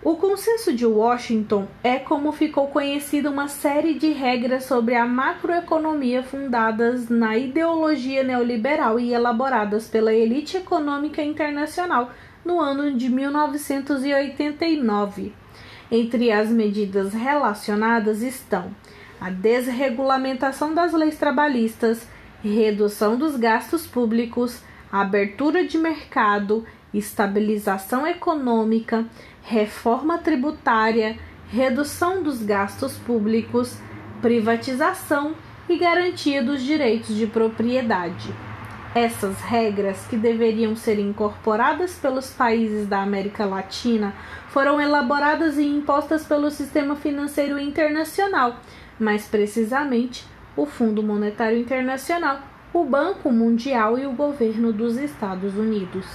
O 0.07 0.15
Consenso 0.15 0.71
de 0.71 0.85
Washington 0.85 1.67
é 1.83 1.99
como 1.99 2.31
ficou 2.31 2.67
conhecida 2.67 3.29
uma 3.29 3.49
série 3.49 3.95
de 3.95 4.13
regras 4.13 4.63
sobre 4.63 4.95
a 4.95 5.05
macroeconomia 5.05 6.23
fundadas 6.23 7.09
na 7.09 7.35
ideologia 7.35 8.23
neoliberal 8.23 9.01
e 9.01 9.13
elaboradas 9.13 9.89
pela 9.89 10.13
elite 10.13 10.55
econômica 10.55 11.21
internacional 11.21 12.09
no 12.45 12.57
ano 12.57 12.95
de 12.95 13.09
1989. 13.09 15.33
Entre 15.91 16.31
as 16.31 16.47
medidas 16.47 17.13
relacionadas 17.13 18.21
estão 18.21 18.71
a 19.19 19.29
desregulamentação 19.29 20.73
das 20.73 20.93
leis 20.93 21.17
trabalhistas, 21.17 22.07
redução 22.41 23.17
dos 23.17 23.35
gastos 23.35 23.85
públicos, 23.85 24.61
abertura 24.89 25.67
de 25.67 25.77
mercado, 25.77 26.65
estabilização 26.93 28.07
econômica, 28.07 29.05
reforma 29.47 30.17
tributária, 30.17 31.17
redução 31.49 32.21
dos 32.21 32.43
gastos 32.43 32.97
públicos, 32.97 33.77
privatização 34.21 35.35
e 35.69 35.77
garantia 35.77 36.43
dos 36.43 36.61
direitos 36.61 37.15
de 37.15 37.25
propriedade. 37.25 38.33
Essas 38.93 39.39
regras, 39.39 40.05
que 40.07 40.17
deveriam 40.17 40.75
ser 40.75 40.99
incorporadas 40.99 41.95
pelos 41.95 42.29
países 42.29 42.87
da 42.87 43.01
América 43.01 43.45
Latina, 43.45 44.13
foram 44.49 44.81
elaboradas 44.81 45.57
e 45.57 45.65
impostas 45.65 46.25
pelo 46.25 46.51
sistema 46.51 46.97
financeiro 46.97 47.57
internacional, 47.57 48.57
mais 48.99 49.27
precisamente 49.27 50.25
o 50.57 50.65
Fundo 50.65 51.01
Monetário 51.01 51.57
Internacional, 51.57 52.41
o 52.73 52.83
Banco 52.83 53.31
Mundial 53.31 53.97
e 53.97 54.05
o 54.05 54.11
governo 54.11 54.73
dos 54.73 54.97
Estados 54.97 55.55
Unidos. 55.55 56.05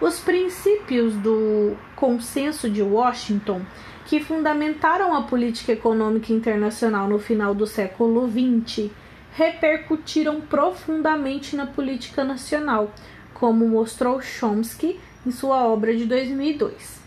Os 0.00 0.18
princípios 0.18 1.14
do 1.16 1.76
Consenso 1.94 2.70
de 2.70 2.80
Washington, 2.80 3.60
que 4.06 4.18
fundamentaram 4.18 5.14
a 5.14 5.24
política 5.24 5.72
econômica 5.72 6.32
internacional 6.32 7.06
no 7.06 7.18
final 7.18 7.54
do 7.54 7.66
século 7.66 8.26
XX, 8.26 8.90
repercutiram 9.34 10.40
profundamente 10.40 11.54
na 11.54 11.66
política 11.66 12.24
nacional, 12.24 12.90
como 13.34 13.68
mostrou 13.68 14.22
Chomsky 14.22 14.98
em 15.26 15.30
sua 15.30 15.66
obra 15.66 15.94
de 15.94 16.06
2002. 16.06 16.98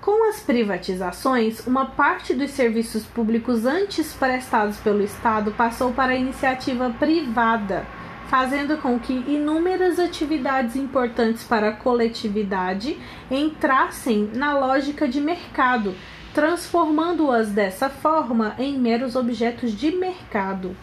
Com 0.00 0.28
as 0.28 0.40
privatizações, 0.40 1.64
uma 1.68 1.86
parte 1.86 2.34
dos 2.34 2.50
serviços 2.50 3.04
públicos 3.04 3.64
antes 3.64 4.12
prestados 4.12 4.76
pelo 4.78 5.04
Estado 5.04 5.52
passou 5.52 5.92
para 5.92 6.10
a 6.10 6.16
iniciativa 6.16 6.90
privada 6.98 7.86
fazendo 8.32 8.78
com 8.78 8.98
que 8.98 9.12
inúmeras 9.12 9.98
atividades 9.98 10.74
importantes 10.74 11.44
para 11.44 11.68
a 11.68 11.76
coletividade 11.76 12.98
entrassem 13.30 14.30
na 14.32 14.58
lógica 14.58 15.06
de 15.06 15.20
mercado, 15.20 15.94
transformando-as 16.32 17.50
dessa 17.50 17.90
forma 17.90 18.54
em 18.58 18.78
meros 18.78 19.16
objetos 19.16 19.72
de 19.72 19.94
mercado. 19.94 20.74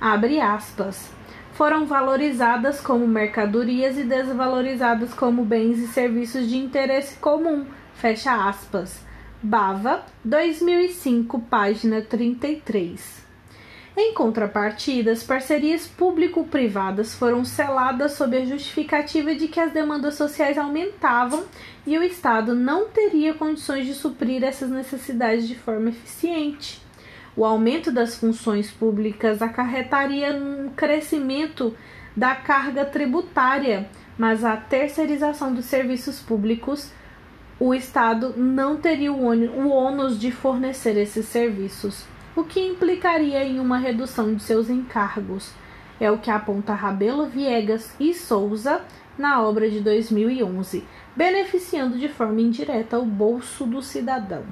Abre 0.00 0.40
aspas. 0.40 1.10
Foram 1.54 1.86
valorizadas 1.86 2.80
como 2.80 3.04
mercadorias 3.08 3.98
e 3.98 4.04
desvalorizadas 4.04 5.12
como 5.12 5.44
bens 5.44 5.80
e 5.80 5.88
serviços 5.88 6.48
de 6.48 6.56
interesse 6.56 7.16
comum. 7.16 7.66
Fecha 7.94 8.48
aspas. 8.48 9.04
Bava, 9.42 10.06
2005, 10.24 11.40
página 11.50 12.00
33. 12.00 13.21
Em 13.94 14.14
contrapartida, 14.14 15.12
as 15.12 15.22
parcerias 15.22 15.86
público-privadas 15.86 17.14
foram 17.14 17.44
seladas 17.44 18.12
sob 18.12 18.34
a 18.38 18.44
justificativa 18.44 19.34
de 19.34 19.48
que 19.48 19.60
as 19.60 19.70
demandas 19.70 20.14
sociais 20.14 20.56
aumentavam 20.56 21.44
e 21.86 21.98
o 21.98 22.02
Estado 22.02 22.54
não 22.54 22.88
teria 22.88 23.34
condições 23.34 23.86
de 23.86 23.92
suprir 23.92 24.42
essas 24.42 24.70
necessidades 24.70 25.46
de 25.46 25.54
forma 25.54 25.90
eficiente. 25.90 26.80
O 27.36 27.44
aumento 27.44 27.92
das 27.92 28.16
funções 28.16 28.70
públicas 28.70 29.42
acarretaria 29.42 30.32
um 30.34 30.70
crescimento 30.70 31.76
da 32.16 32.34
carga 32.34 32.86
tributária, 32.86 33.90
mas 34.16 34.42
a 34.42 34.56
terceirização 34.56 35.52
dos 35.52 35.66
serviços 35.66 36.18
públicos, 36.18 36.90
o 37.60 37.74
Estado 37.74 38.32
não 38.38 38.78
teria 38.78 39.12
o 39.12 39.68
ônus 39.68 40.18
de 40.18 40.32
fornecer 40.32 40.96
esses 40.96 41.26
serviços 41.26 42.06
o 42.34 42.44
que 42.44 42.60
implicaria 42.60 43.44
em 43.44 43.58
uma 43.58 43.78
redução 43.78 44.34
de 44.34 44.42
seus 44.42 44.70
encargos. 44.70 45.52
É 46.00 46.10
o 46.10 46.18
que 46.18 46.30
aponta 46.30 46.74
Rabelo 46.74 47.26
Viegas 47.26 47.94
e 48.00 48.14
Souza 48.14 48.82
na 49.18 49.42
obra 49.42 49.70
de 49.70 49.80
2011, 49.80 50.84
beneficiando 51.14 51.98
de 51.98 52.08
forma 52.08 52.40
indireta 52.40 52.98
o 52.98 53.04
bolso 53.04 53.66
do 53.66 53.82
cidadão. 53.82 54.44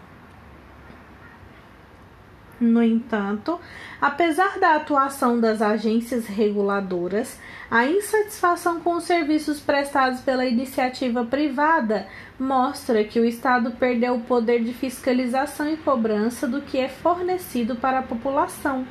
No 2.61 2.83
entanto, 2.83 3.59
apesar 3.99 4.59
da 4.59 4.77
atuação 4.77 5.41
das 5.41 5.63
agências 5.63 6.27
reguladoras, 6.27 7.41
a 7.71 7.87
insatisfação 7.87 8.81
com 8.81 8.97
os 8.97 9.05
serviços 9.05 9.59
prestados 9.61 10.21
pela 10.21 10.45
iniciativa 10.45 11.25
privada 11.25 12.07
mostra 12.39 13.03
que 13.03 13.19
o 13.19 13.25
Estado 13.25 13.71
perdeu 13.71 14.17
o 14.17 14.21
poder 14.21 14.63
de 14.63 14.75
fiscalização 14.75 15.71
e 15.71 15.79
cobrança 15.79 16.47
do 16.47 16.61
que 16.61 16.79
é 16.79 16.89
fornecido 16.89 17.77
para 17.77 18.01
a 18.01 18.03
população. 18.03 18.87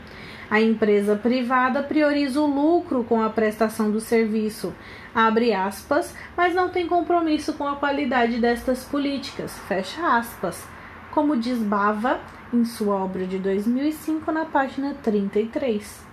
A 0.50 0.60
empresa 0.60 1.16
privada 1.16 1.84
prioriza 1.84 2.42
o 2.42 2.48
lucro 2.48 3.04
com 3.04 3.22
a 3.22 3.30
prestação 3.30 3.92
do 3.92 4.00
serviço, 4.00 4.74
abre 5.14 5.54
aspas, 5.54 6.16
mas 6.36 6.56
não 6.56 6.70
tem 6.70 6.88
compromisso 6.88 7.54
com 7.54 7.68
a 7.68 7.76
qualidade 7.76 8.40
destas 8.40 8.84
políticas, 8.84 9.56
fecha 9.68 10.18
aspas, 10.18 10.66
como 11.12 11.38
diz 11.38 11.58
Bava 11.60 12.20
em 12.54 12.66
sua 12.66 12.96
obra 12.96 13.26
de 13.26 13.38
2005 13.40 14.32
na 14.32 14.46
página 14.46 14.96
33. 15.04 16.08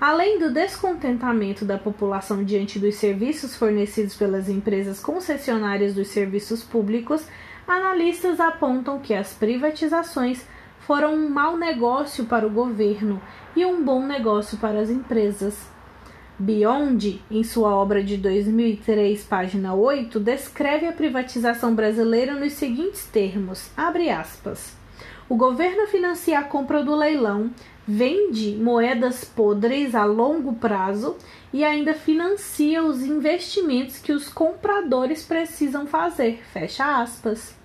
Além 0.00 0.38
do 0.38 0.52
descontentamento 0.52 1.64
da 1.64 1.78
população 1.78 2.42
diante 2.42 2.78
dos 2.78 2.96
serviços 2.96 3.56
fornecidos 3.56 4.16
pelas 4.16 4.48
empresas 4.48 4.98
concessionárias 4.98 5.94
dos 5.94 6.08
serviços 6.08 6.62
públicos, 6.62 7.24
analistas 7.68 8.40
apontam 8.40 8.98
que 8.98 9.14
as 9.14 9.32
privatizações 9.32 10.44
foram 10.80 11.14
um 11.14 11.28
mau 11.28 11.56
negócio 11.56 12.24
para 12.24 12.46
o 12.46 12.50
governo 12.50 13.22
e 13.54 13.64
um 13.64 13.84
bom 13.84 14.04
negócio 14.04 14.58
para 14.58 14.80
as 14.80 14.90
empresas. 14.90 15.71
Beyond, 16.42 17.22
em 17.30 17.44
sua 17.44 17.72
obra 17.72 18.02
de 18.02 18.16
2003, 18.16 19.22
página 19.22 19.74
8, 19.74 20.18
descreve 20.18 20.86
a 20.86 20.92
privatização 20.92 21.72
brasileira 21.72 22.34
nos 22.34 22.54
seguintes 22.54 23.06
termos: 23.06 23.70
abre 23.76 24.10
aspas. 24.10 24.76
O 25.28 25.36
governo 25.36 25.86
financia 25.86 26.40
a 26.40 26.42
compra 26.42 26.82
do 26.82 26.96
leilão, 26.96 27.52
vende 27.86 28.56
moedas 28.56 29.24
podres 29.24 29.94
a 29.94 30.04
longo 30.04 30.54
prazo 30.54 31.16
e 31.52 31.62
ainda 31.62 31.94
financia 31.94 32.82
os 32.82 33.04
investimentos 33.04 33.98
que 33.98 34.10
os 34.10 34.26
compradores 34.26 35.22
precisam 35.22 35.86
fazer. 35.86 36.42
Fecha 36.52 37.00
aspas. 37.00 37.61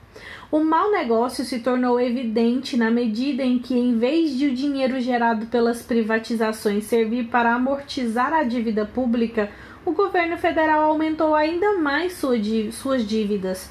O 0.50 0.62
mau 0.62 0.90
negócio 0.92 1.44
se 1.44 1.60
tornou 1.60 2.00
evidente 2.00 2.78
na 2.78 2.90
medida 2.90 3.44
em 3.44 3.60
que, 3.60 3.78
em 3.78 3.98
vez 3.98 4.32
de 4.38 4.48
o 4.48 4.56
dinheiro 4.56 4.98
gerado 5.02 5.48
pelas 5.48 5.82
privatizações 5.82 6.86
servir 6.86 7.28
para 7.28 7.54
amortizar 7.54 8.32
a 8.32 8.44
dívida 8.44 8.86
pública, 8.86 9.52
o 9.86 9.92
governo 9.92 10.38
federal 10.38 10.84
aumentou 10.84 11.36
ainda 11.36 11.78
mais 11.78 12.14
suas 12.14 13.06
dívidas, 13.06 13.70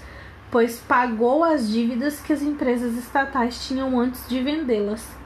pois 0.51 0.79
pagou 0.79 1.43
as 1.43 1.67
dívidas 1.67 2.21
que 2.21 2.35
as 2.35 2.43
empresas 2.43 2.95
estatais 2.99 3.67
tinham 3.67 3.99
antes 3.99 4.29
de 4.29 4.43
vendê-las. 4.43 5.26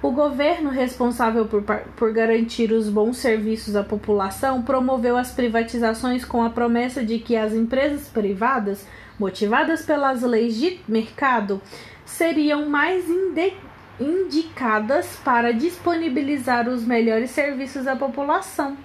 O 0.00 0.12
governo 0.12 0.70
responsável 0.70 1.46
por, 1.46 1.62
por 1.96 2.12
garantir 2.12 2.70
os 2.70 2.88
bons 2.88 3.16
serviços 3.16 3.74
à 3.74 3.82
população 3.82 4.62
promoveu 4.62 5.16
as 5.16 5.32
privatizações 5.32 6.24
com 6.24 6.42
a 6.42 6.50
promessa 6.50 7.04
de 7.04 7.18
que 7.18 7.36
as 7.36 7.52
empresas 7.52 8.06
privadas, 8.06 8.86
motivadas 9.18 9.84
pelas 9.84 10.22
leis 10.22 10.54
de 10.54 10.78
mercado, 10.86 11.60
seriam 12.06 12.68
mais 12.68 13.06
indicadas 13.98 15.16
para 15.24 15.52
disponibilizar 15.52 16.68
os 16.68 16.84
melhores 16.84 17.30
serviços 17.30 17.88
à 17.88 17.96
população. 17.96 18.76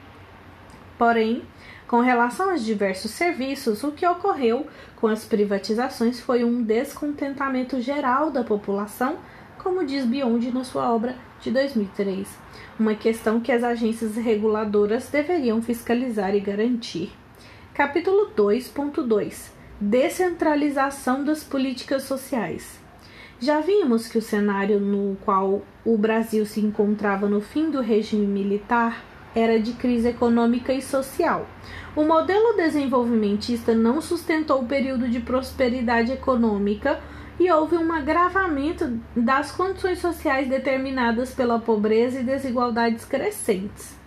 Porém, 0.98 1.44
com 1.88 2.00
relação 2.00 2.50
aos 2.50 2.66
diversos 2.66 3.12
serviços, 3.12 3.84
o 3.84 3.92
que 3.92 4.08
ocorreu 4.08 4.66
com 4.96 5.06
as 5.06 5.26
privatizações 5.26 6.20
foi 6.20 6.44
um 6.44 6.64
descontentamento 6.64 7.80
geral 7.80 8.32
da 8.32 8.44
população, 8.44 9.18
como 9.64 9.86
diz 9.86 10.06
Biondi 10.06 10.52
na 10.52 10.66
sua 10.66 10.94
obra 10.94 11.16
de 11.40 11.50
2003, 11.50 12.28
uma 12.78 12.96
questão 12.96 13.40
que 13.40 13.52
as 13.52 13.64
agências 13.64 14.18
reguladoras 14.18 15.08
deveriam 15.10 15.62
fiscalizar 15.62 16.36
e 16.36 16.42
garantir. 16.42 17.14
Capítulo 17.74 18.32
2.2 18.36 19.52
Descentralização 19.80 21.24
das 21.24 21.44
políticas 21.44 22.04
sociais. 22.04 22.80
Já 23.40 23.62
vimos 23.62 24.08
que 24.08 24.18
o 24.18 24.22
cenário 24.22 24.80
no 24.80 25.16
qual 25.24 25.62
o 25.86 25.98
Brasil 25.98 26.46
se 26.46 26.60
encontrava 26.60 27.28
no 27.28 27.42
fim 27.42 27.72
do 27.72 27.82
regime 27.82 28.28
militar 28.28 29.04
era 29.34 29.60
de 29.60 29.74
crise 29.74 30.10
econômica 30.10 30.74
e 30.74 30.82
social. 30.82 31.48
O 31.96 32.04
modelo 32.04 32.56
desenvolvimentista 32.56 33.74
não 33.74 34.02
sustentou 34.02 34.62
o 34.62 34.68
período 34.68 35.08
de 35.10 35.20
prosperidade 35.20 36.12
econômica 36.12 37.00
e 37.40 37.52
houve 37.52 37.76
um 37.76 37.92
agravamento 37.92 39.00
das 39.16 39.52
condições 39.52 40.00
sociais 40.00 40.48
determinadas 40.48 41.34
pela 41.34 41.60
pobreza 41.60 42.20
e 42.20 42.24
desigualdades 42.24 43.06
crescentes. 43.06 43.98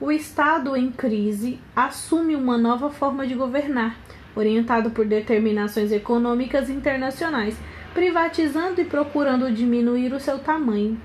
O 0.00 0.12
Estado 0.12 0.76
em 0.76 0.92
crise 0.92 1.58
assume 1.74 2.36
uma 2.36 2.56
nova 2.56 2.88
forma 2.88 3.26
de 3.26 3.34
governar, 3.34 3.96
orientado 4.36 4.90
por 4.90 5.04
determinações 5.04 5.90
econômicas 5.90 6.70
internacionais, 6.70 7.56
privatizando 7.92 8.80
e 8.80 8.84
procurando 8.84 9.50
diminuir 9.50 10.12
o 10.12 10.20
seu 10.20 10.38
tamanho. 10.38 11.00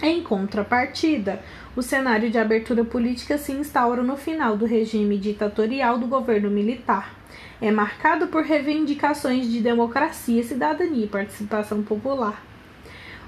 Em 0.00 0.22
contrapartida, 0.22 1.42
o 1.74 1.82
cenário 1.82 2.30
de 2.30 2.38
abertura 2.38 2.84
política 2.84 3.36
se 3.36 3.50
instaura 3.50 4.00
no 4.00 4.16
final 4.16 4.56
do 4.56 4.64
regime 4.64 5.18
ditatorial 5.18 5.98
do 5.98 6.06
governo 6.06 6.48
militar. 6.48 7.16
É 7.60 7.72
marcado 7.72 8.28
por 8.28 8.44
reivindicações 8.44 9.50
de 9.50 9.60
democracia, 9.60 10.42
cidadania 10.44 11.04
e 11.04 11.08
participação 11.08 11.82
popular. 11.82 12.44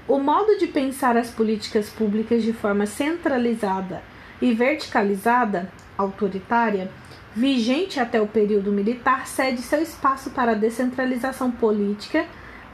O 0.07 0.17
modo 0.17 0.57
de 0.57 0.67
pensar 0.67 1.17
as 1.17 1.29
políticas 1.29 1.89
públicas 1.89 2.41
de 2.41 2.53
forma 2.53 2.85
centralizada 2.85 4.01
e 4.41 4.53
verticalizada, 4.53 5.69
autoritária, 5.97 6.89
vigente 7.35 7.99
até 7.99 8.21
o 8.21 8.27
período 8.27 8.71
militar, 8.71 9.27
cede 9.27 9.61
seu 9.61 9.81
espaço 9.81 10.29
para 10.29 10.53
a 10.53 10.55
descentralização 10.55 11.51
política 11.51 12.25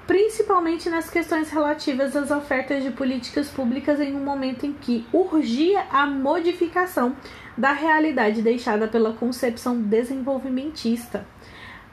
principalmente 0.07 0.89
nas 0.89 1.09
questões 1.09 1.49
relativas 1.51 2.15
às 2.15 2.31
ofertas 2.31 2.81
de 2.81 2.91
políticas 2.91 3.49
públicas 3.49 3.99
em 3.99 4.15
um 4.15 4.23
momento 4.23 4.65
em 4.65 4.71
que 4.71 5.05
urgia 5.11 5.85
a 5.91 6.07
modificação 6.07 7.15
da 7.57 7.73
realidade 7.73 8.41
deixada 8.41 8.87
pela 8.87 9.11
concepção 9.11 9.79
desenvolvimentista. 9.81 11.27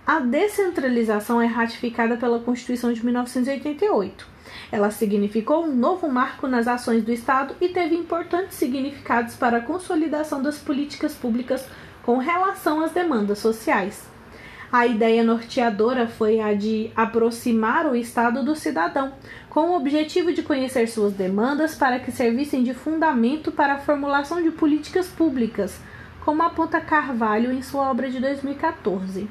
A 0.07 0.20
descentralização 0.20 1.40
é 1.42 1.46
ratificada 1.46 2.16
pela 2.16 2.38
Constituição 2.38 2.92
de 2.92 3.05
1988. 3.05 4.29
Ela 4.70 4.90
significou 4.90 5.64
um 5.64 5.74
novo 5.74 6.09
marco 6.09 6.46
nas 6.46 6.68
ações 6.68 7.03
do 7.03 7.11
Estado 7.11 7.57
e 7.61 7.68
teve 7.68 7.96
importantes 7.96 8.57
significados 8.57 9.35
para 9.35 9.57
a 9.57 9.62
consolidação 9.62 10.42
das 10.42 10.59
políticas 10.59 11.14
públicas 11.14 11.66
com 12.03 12.18
relação 12.18 12.81
às 12.81 12.92
demandas 12.92 13.38
sociais. 13.38 14.13
A 14.76 14.88
ideia 14.88 15.22
norteadora 15.22 16.08
foi 16.08 16.40
a 16.40 16.52
de 16.52 16.90
aproximar 16.96 17.87
o 17.87 17.94
Estado 17.94 18.42
do 18.42 18.56
cidadão, 18.56 19.12
com 19.48 19.70
o 19.70 19.76
objetivo 19.76 20.32
de 20.32 20.42
conhecer 20.42 20.88
suas 20.88 21.12
demandas 21.12 21.76
para 21.76 22.00
que 22.00 22.10
servissem 22.10 22.64
de 22.64 22.74
fundamento 22.74 23.52
para 23.52 23.74
a 23.74 23.78
formulação 23.78 24.42
de 24.42 24.50
políticas 24.50 25.06
públicas, 25.06 25.78
como 26.24 26.42
aponta 26.42 26.80
Carvalho 26.80 27.52
em 27.52 27.62
sua 27.62 27.88
obra 27.88 28.10
de 28.10 28.18
2014. 28.18 29.28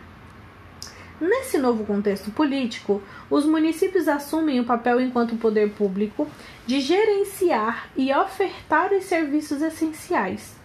Nesse 1.19 1.57
novo 1.57 1.83
contexto 1.83 2.31
político, 2.31 3.03
os 3.29 3.45
municípios 3.45 4.07
assumem 4.07 4.61
o 4.61 4.65
papel 4.65 5.01
enquanto 5.01 5.35
poder 5.35 5.71
público 5.71 6.25
de 6.65 6.79
gerenciar 6.79 7.89
e 7.97 8.13
ofertar 8.13 8.93
os 8.93 9.03
serviços 9.03 9.61
essenciais. 9.61 10.62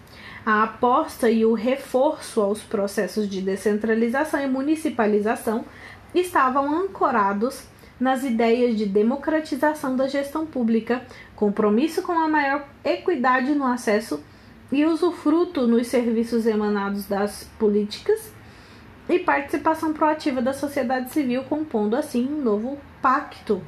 A 0.50 0.62
aposta 0.62 1.30
e 1.30 1.44
o 1.44 1.52
reforço 1.52 2.40
aos 2.40 2.62
processos 2.62 3.28
de 3.28 3.42
descentralização 3.42 4.40
e 4.40 4.46
municipalização 4.46 5.66
estavam 6.14 6.74
ancorados 6.74 7.64
nas 8.00 8.24
ideias 8.24 8.74
de 8.74 8.86
democratização 8.86 9.94
da 9.94 10.08
gestão 10.08 10.46
pública, 10.46 11.02
compromisso 11.36 12.00
com 12.00 12.12
a 12.12 12.26
maior 12.26 12.66
equidade 12.82 13.54
no 13.54 13.66
acesso 13.66 14.24
e 14.72 14.86
usufruto 14.86 15.66
nos 15.66 15.86
serviços 15.88 16.46
emanados 16.46 17.04
das 17.04 17.44
políticas 17.58 18.32
e 19.06 19.18
participação 19.18 19.92
proativa 19.92 20.40
da 20.40 20.54
sociedade 20.54 21.12
civil, 21.12 21.44
compondo 21.44 21.94
assim 21.94 22.26
um 22.26 22.40
novo 22.40 22.78
pacto 23.02 23.62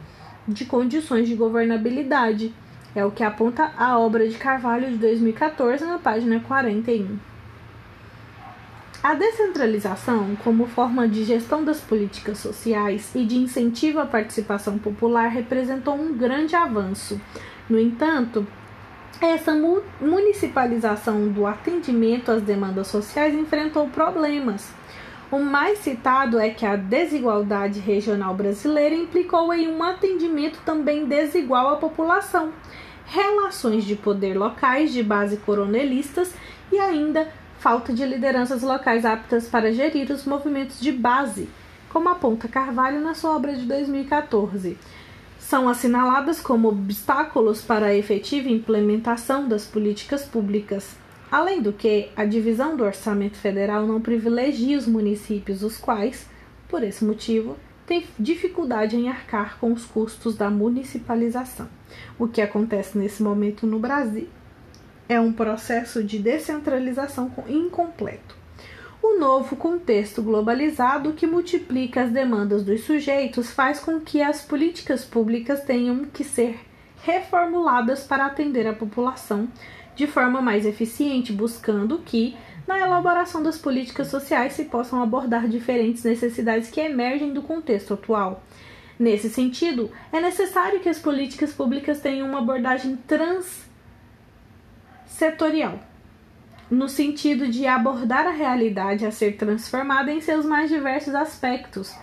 de 0.48 0.64
condições 0.64 1.28
de 1.28 1.34
governabilidade. 1.34 2.54
É 2.94 3.04
o 3.04 3.10
que 3.10 3.22
aponta 3.22 3.72
a 3.76 3.98
obra 3.98 4.28
de 4.28 4.36
Carvalho 4.36 4.88
de 4.90 4.96
2014 4.96 5.84
na 5.84 5.98
página 5.98 6.40
41. 6.40 7.18
A 9.02 9.14
descentralização, 9.14 10.36
como 10.44 10.66
forma 10.66 11.08
de 11.08 11.24
gestão 11.24 11.64
das 11.64 11.80
políticas 11.80 12.38
sociais 12.38 13.14
e 13.14 13.24
de 13.24 13.36
incentivo 13.36 14.00
à 14.00 14.06
participação 14.06 14.76
popular, 14.76 15.28
representou 15.28 15.94
um 15.94 16.12
grande 16.12 16.54
avanço. 16.56 17.18
No 17.68 17.78
entanto, 17.78 18.46
essa 19.20 19.54
municipalização 20.00 21.28
do 21.28 21.46
atendimento 21.46 22.30
às 22.30 22.42
demandas 22.42 22.88
sociais 22.88 23.34
enfrentou 23.34 23.88
problemas 23.88 24.79
o 25.30 25.38
mais 25.38 25.78
citado 25.78 26.38
é 26.38 26.50
que 26.50 26.66
a 26.66 26.74
desigualdade 26.74 27.78
regional 27.78 28.34
brasileira 28.34 28.94
implicou 28.94 29.52
em 29.54 29.68
um 29.68 29.82
atendimento 29.82 30.60
também 30.64 31.06
desigual 31.06 31.68
à 31.68 31.76
população, 31.76 32.52
relações 33.06 33.84
de 33.84 33.94
poder 33.94 34.36
locais 34.36 34.92
de 34.92 35.02
base 35.02 35.36
coronelistas 35.36 36.34
e 36.72 36.78
ainda 36.78 37.28
falta 37.60 37.92
de 37.92 38.04
lideranças 38.04 38.62
locais 38.62 39.04
aptas 39.04 39.48
para 39.48 39.72
gerir 39.72 40.10
os 40.10 40.24
movimentos 40.24 40.80
de 40.80 40.90
base, 40.90 41.48
como 41.90 42.08
aponta 42.08 42.48
Carvalho 42.48 43.00
na 43.00 43.14
sua 43.14 43.36
obra 43.36 43.54
de 43.54 43.66
2014. 43.66 44.76
São 45.38 45.68
assinaladas 45.68 46.40
como 46.40 46.68
obstáculos 46.68 47.62
para 47.62 47.86
a 47.86 47.94
efetiva 47.94 48.48
implementação 48.48 49.48
das 49.48 49.64
políticas 49.66 50.24
públicas. 50.24 50.99
Além 51.30 51.62
do 51.62 51.72
que, 51.72 52.08
a 52.16 52.24
divisão 52.24 52.76
do 52.76 52.82
orçamento 52.82 53.36
federal 53.36 53.86
não 53.86 54.00
privilegia 54.00 54.76
os 54.76 54.86
municípios, 54.86 55.62
os 55.62 55.78
quais, 55.78 56.26
por 56.68 56.82
esse 56.82 57.04
motivo, 57.04 57.56
têm 57.86 58.04
dificuldade 58.18 58.96
em 58.96 59.08
arcar 59.08 59.58
com 59.58 59.72
os 59.72 59.84
custos 59.84 60.36
da 60.36 60.50
municipalização. 60.50 61.68
O 62.18 62.26
que 62.26 62.40
acontece 62.40 62.98
nesse 62.98 63.22
momento 63.22 63.66
no 63.66 63.78
Brasil 63.78 64.28
é 65.08 65.20
um 65.20 65.32
processo 65.32 66.02
de 66.02 66.18
descentralização 66.18 67.32
incompleto. 67.48 68.36
O 69.02 69.18
novo 69.18 69.56
contexto 69.56 70.22
globalizado 70.22 71.14
que 71.14 71.26
multiplica 71.26 72.02
as 72.02 72.10
demandas 72.10 72.62
dos 72.62 72.82
sujeitos 72.82 73.50
faz 73.50 73.80
com 73.80 73.98
que 73.98 74.20
as 74.20 74.42
políticas 74.42 75.04
públicas 75.04 75.62
tenham 75.62 76.04
que 76.04 76.22
ser 76.22 76.60
reformuladas 77.02 78.04
para 78.04 78.26
atender 78.26 78.66
a 78.66 78.74
população 78.74 79.48
de 79.94 80.06
forma 80.06 80.40
mais 80.40 80.64
eficiente, 80.64 81.32
buscando 81.32 81.98
que, 81.98 82.36
na 82.66 82.78
elaboração 82.78 83.42
das 83.42 83.58
políticas 83.58 84.08
sociais, 84.08 84.52
se 84.52 84.64
possam 84.64 85.02
abordar 85.02 85.48
diferentes 85.48 86.04
necessidades 86.04 86.70
que 86.70 86.80
emergem 86.80 87.32
do 87.32 87.42
contexto 87.42 87.94
atual. 87.94 88.42
Nesse 88.98 89.30
sentido, 89.30 89.90
é 90.12 90.20
necessário 90.20 90.80
que 90.80 90.88
as 90.88 90.98
políticas 90.98 91.52
públicas 91.52 92.00
tenham 92.00 92.28
uma 92.28 92.40
abordagem 92.40 92.98
transsetorial, 95.08 95.80
no 96.70 96.88
sentido 96.88 97.48
de 97.48 97.66
abordar 97.66 98.26
a 98.26 98.30
realidade 98.30 99.06
a 99.06 99.10
ser 99.10 99.36
transformada 99.36 100.12
em 100.12 100.20
seus 100.20 100.44
mais 100.44 100.68
diversos 100.70 101.14
aspectos. 101.14 101.94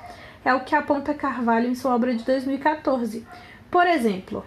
É 0.44 0.54
o 0.54 0.64
que 0.64 0.76
aponta 0.76 1.14
Carvalho 1.14 1.70
em 1.70 1.76
sua 1.76 1.94
obra 1.94 2.16
de 2.16 2.24
2014. 2.24 3.26
Por 3.70 3.86
exemplo, 3.86 4.46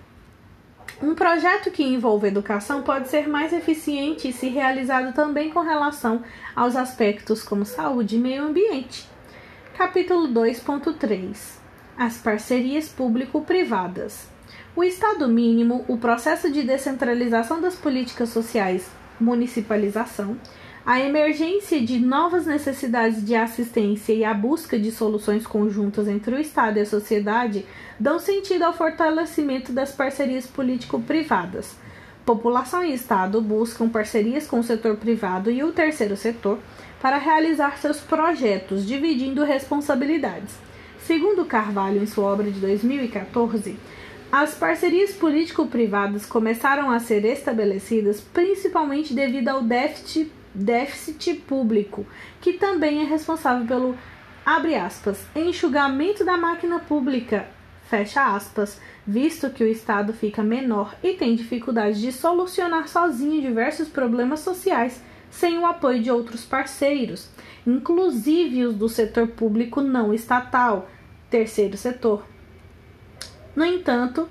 um 1.02 1.14
projeto 1.14 1.70
que 1.70 1.82
envolva 1.82 2.28
educação 2.28 2.82
pode 2.82 3.08
ser 3.08 3.28
mais 3.28 3.52
eficiente 3.52 4.32
se 4.32 4.48
realizado 4.48 5.14
também 5.14 5.50
com 5.50 5.60
relação 5.60 6.22
aos 6.54 6.76
aspectos 6.76 7.42
como 7.42 7.64
saúde 7.64 8.16
e 8.16 8.18
meio 8.18 8.44
ambiente. 8.44 9.08
Capítulo 9.76 10.28
2.3 10.28 11.58
As 11.96 12.18
parcerias 12.18 12.88
público-privadas. 12.88 14.28
O 14.76 14.84
Estado 14.84 15.26
mínimo, 15.28 15.84
o 15.88 15.96
processo 15.96 16.50
de 16.50 16.62
descentralização 16.62 17.60
das 17.60 17.74
políticas 17.74 18.28
sociais, 18.28 18.90
municipalização, 19.18 20.36
a 20.84 20.98
emergência 20.98 21.80
de 21.80 21.98
novas 21.98 22.46
necessidades 22.46 23.24
de 23.24 23.34
assistência 23.34 24.12
e 24.12 24.24
a 24.24 24.32
busca 24.32 24.78
de 24.78 24.90
soluções 24.90 25.46
conjuntas 25.46 26.08
entre 26.08 26.34
o 26.34 26.38
Estado 26.38 26.78
e 26.78 26.80
a 26.80 26.86
sociedade 26.86 27.66
dão 27.98 28.18
sentido 28.18 28.62
ao 28.62 28.72
fortalecimento 28.72 29.72
das 29.72 29.92
parcerias 29.92 30.46
político-privadas. 30.46 31.76
População 32.24 32.82
e 32.82 32.94
Estado 32.94 33.40
buscam 33.40 33.88
parcerias 33.88 34.46
com 34.46 34.60
o 34.60 34.64
setor 34.64 34.96
privado 34.96 35.50
e 35.50 35.62
o 35.62 35.72
terceiro 35.72 36.16
setor 36.16 36.58
para 37.00 37.18
realizar 37.18 37.76
seus 37.78 37.98
projetos, 38.00 38.86
dividindo 38.86 39.44
responsabilidades. 39.44 40.54
Segundo 41.06 41.44
Carvalho, 41.44 42.02
em 42.02 42.06
sua 42.06 42.24
obra 42.32 42.50
de 42.50 42.58
2014, 42.60 43.76
as 44.32 44.54
parcerias 44.54 45.12
político-privadas 45.12 46.24
começaram 46.24 46.90
a 46.90 47.00
ser 47.00 47.24
estabelecidas 47.24 48.20
principalmente 48.20 49.12
devido 49.12 49.48
ao 49.48 49.62
déficit 49.62 50.30
déficit 50.54 51.34
público, 51.34 52.06
que 52.40 52.54
também 52.54 53.02
é 53.02 53.04
responsável 53.04 53.66
pelo 53.66 53.96
abre 54.44 54.74
aspas, 54.74 55.24
enxugamento 55.34 56.24
da 56.24 56.36
máquina 56.36 56.78
pública, 56.80 57.46
fecha 57.88 58.34
aspas, 58.34 58.80
visto 59.06 59.50
que 59.50 59.62
o 59.62 59.66
Estado 59.66 60.12
fica 60.12 60.42
menor 60.42 60.94
e 61.02 61.14
tem 61.14 61.34
dificuldade 61.34 62.00
de 62.00 62.12
solucionar 62.12 62.88
sozinho 62.88 63.40
diversos 63.40 63.88
problemas 63.88 64.40
sociais 64.40 65.02
sem 65.30 65.58
o 65.58 65.66
apoio 65.66 66.02
de 66.02 66.10
outros 66.10 66.44
parceiros, 66.44 67.28
inclusive 67.66 68.64
os 68.64 68.74
do 68.74 68.88
setor 68.88 69.28
público 69.28 69.80
não 69.80 70.12
estatal, 70.12 70.88
terceiro 71.28 71.76
setor. 71.76 72.24
No 73.54 73.64
entanto, 73.64 74.28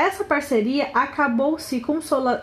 essa 0.00 0.24
parceria 0.24 0.88
acabou 0.94 1.58
se 1.58 1.84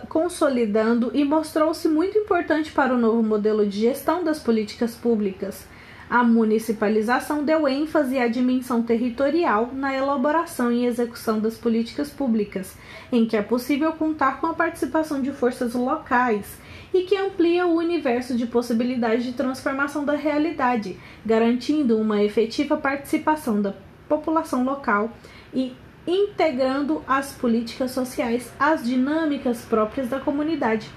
consolidando 0.08 1.10
e 1.12 1.26
mostrou-se 1.26 1.88
muito 1.88 2.16
importante 2.16 2.72
para 2.72 2.94
o 2.94 3.00
novo 3.00 3.24
modelo 3.24 3.66
de 3.66 3.80
gestão 3.80 4.24
das 4.24 4.40
políticas 4.40 4.94
públicas. 4.94 5.66
A 6.08 6.24
municipalização 6.24 7.44
deu 7.44 7.68
ênfase 7.68 8.20
à 8.20 8.28
dimensão 8.28 8.84
territorial 8.84 9.72
na 9.74 9.94
elaboração 9.94 10.72
e 10.72 10.86
execução 10.86 11.40
das 11.40 11.58
políticas 11.58 12.12
públicas, 12.12 12.76
em 13.12 13.26
que 13.26 13.36
é 13.36 13.42
possível 13.42 13.92
contar 13.92 14.40
com 14.40 14.46
a 14.46 14.54
participação 14.54 15.20
de 15.20 15.32
forças 15.32 15.74
locais 15.74 16.60
e 16.94 17.02
que 17.06 17.18
amplia 17.18 17.66
o 17.66 17.76
universo 17.76 18.38
de 18.38 18.46
possibilidades 18.46 19.26
de 19.26 19.34
transformação 19.34 20.06
da 20.06 20.14
realidade, 20.14 20.96
garantindo 21.26 21.98
uma 21.98 22.24
efetiva 22.24 22.78
participação 22.78 23.60
da 23.62 23.74
população 24.08 24.64
local 24.64 25.12
e 25.52 25.74
integrando 26.08 27.04
as 27.06 27.34
políticas 27.34 27.92
sociais 27.92 28.50
às 28.58 28.84
dinâmicas 28.84 29.62
próprias 29.62 30.08
da 30.08 30.20
comunidade. 30.20 30.90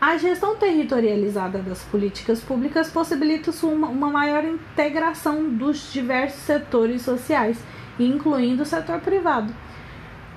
A 0.00 0.16
gestão 0.16 0.56
territorializada 0.56 1.58
das 1.58 1.82
políticas 1.84 2.40
públicas 2.40 2.90
possibilita 2.90 3.50
uma 3.66 4.10
maior 4.10 4.44
integração 4.44 5.48
dos 5.48 5.92
diversos 5.92 6.40
setores 6.42 7.02
sociais, 7.02 7.58
incluindo 7.98 8.62
o 8.62 8.66
setor 8.66 9.00
privado. 9.00 9.54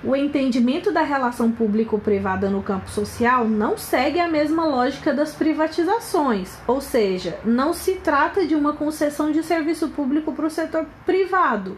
O 0.04 0.16
entendimento 0.16 0.92
da 0.92 1.02
relação 1.02 1.52
público-privada 1.52 2.50
no 2.50 2.62
campo 2.62 2.88
social 2.90 3.48
não 3.48 3.78
segue 3.78 4.20
a 4.20 4.28
mesma 4.28 4.64
lógica 4.64 5.12
das 5.12 5.34
privatizações, 5.34 6.56
ou 6.68 6.80
seja, 6.80 7.40
não 7.44 7.74
se 7.74 7.96
trata 7.96 8.46
de 8.46 8.54
uma 8.54 8.74
concessão 8.74 9.32
de 9.32 9.42
serviço 9.42 9.90
público 9.90 10.32
para 10.34 10.46
o 10.46 10.52
setor 10.52 10.86
privado, 11.04 11.76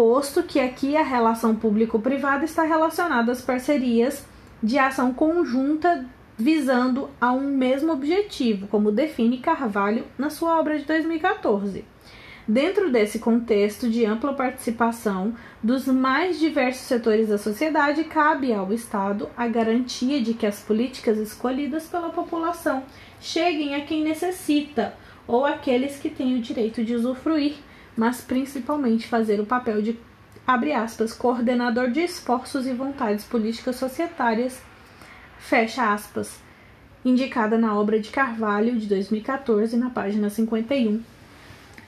posto 0.00 0.42
que 0.42 0.58
aqui 0.58 0.96
a 0.96 1.02
relação 1.02 1.54
público-privada 1.54 2.42
está 2.46 2.62
relacionada 2.62 3.32
às 3.32 3.42
parcerias 3.42 4.24
de 4.62 4.78
ação 4.78 5.12
conjunta 5.12 6.06
visando 6.38 7.10
a 7.20 7.30
um 7.32 7.54
mesmo 7.54 7.92
objetivo, 7.92 8.66
como 8.68 8.90
define 8.90 9.36
Carvalho 9.36 10.06
na 10.16 10.30
sua 10.30 10.58
obra 10.58 10.78
de 10.78 10.86
2014. 10.86 11.84
Dentro 12.48 12.90
desse 12.90 13.18
contexto 13.18 13.90
de 13.90 14.06
ampla 14.06 14.32
participação 14.32 15.34
dos 15.62 15.86
mais 15.86 16.40
diversos 16.40 16.86
setores 16.86 17.28
da 17.28 17.36
sociedade, 17.36 18.04
cabe 18.04 18.54
ao 18.54 18.72
Estado 18.72 19.28
a 19.36 19.46
garantia 19.46 20.22
de 20.22 20.32
que 20.32 20.46
as 20.46 20.62
políticas 20.62 21.18
escolhidas 21.18 21.84
pela 21.84 22.08
população 22.08 22.84
cheguem 23.20 23.74
a 23.74 23.82
quem 23.82 24.02
necessita 24.02 24.94
ou 25.26 25.44
aqueles 25.44 25.98
que 25.98 26.08
têm 26.08 26.38
o 26.38 26.40
direito 26.40 26.82
de 26.82 26.94
usufruir, 26.94 27.56
mas 28.00 28.22
principalmente 28.22 29.06
fazer 29.06 29.38
o 29.40 29.44
papel 29.44 29.82
de, 29.82 29.98
abre 30.46 30.72
aspas, 30.72 31.12
coordenador 31.12 31.90
de 31.90 32.00
esforços 32.00 32.66
e 32.66 32.72
vontades 32.72 33.26
políticas 33.26 33.76
societárias, 33.76 34.58
fecha 35.38 35.92
aspas, 35.92 36.40
indicada 37.04 37.58
na 37.58 37.78
obra 37.78 38.00
de 38.00 38.08
Carvalho 38.08 38.74
de 38.78 38.86
2014, 38.86 39.76
na 39.76 39.90
página 39.90 40.30
51 40.30 41.02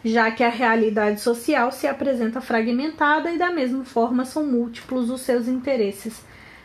já 0.04 0.30
que 0.32 0.42
a 0.42 0.50
realidade 0.50 1.20
social 1.20 1.70
se 1.70 1.86
apresenta 1.86 2.40
fragmentada 2.40 3.30
e, 3.30 3.38
da 3.38 3.52
mesma 3.52 3.84
forma, 3.84 4.24
são 4.24 4.44
múltiplos 4.44 5.08
os 5.08 5.20
seus 5.20 5.46
interesses. 5.46 6.24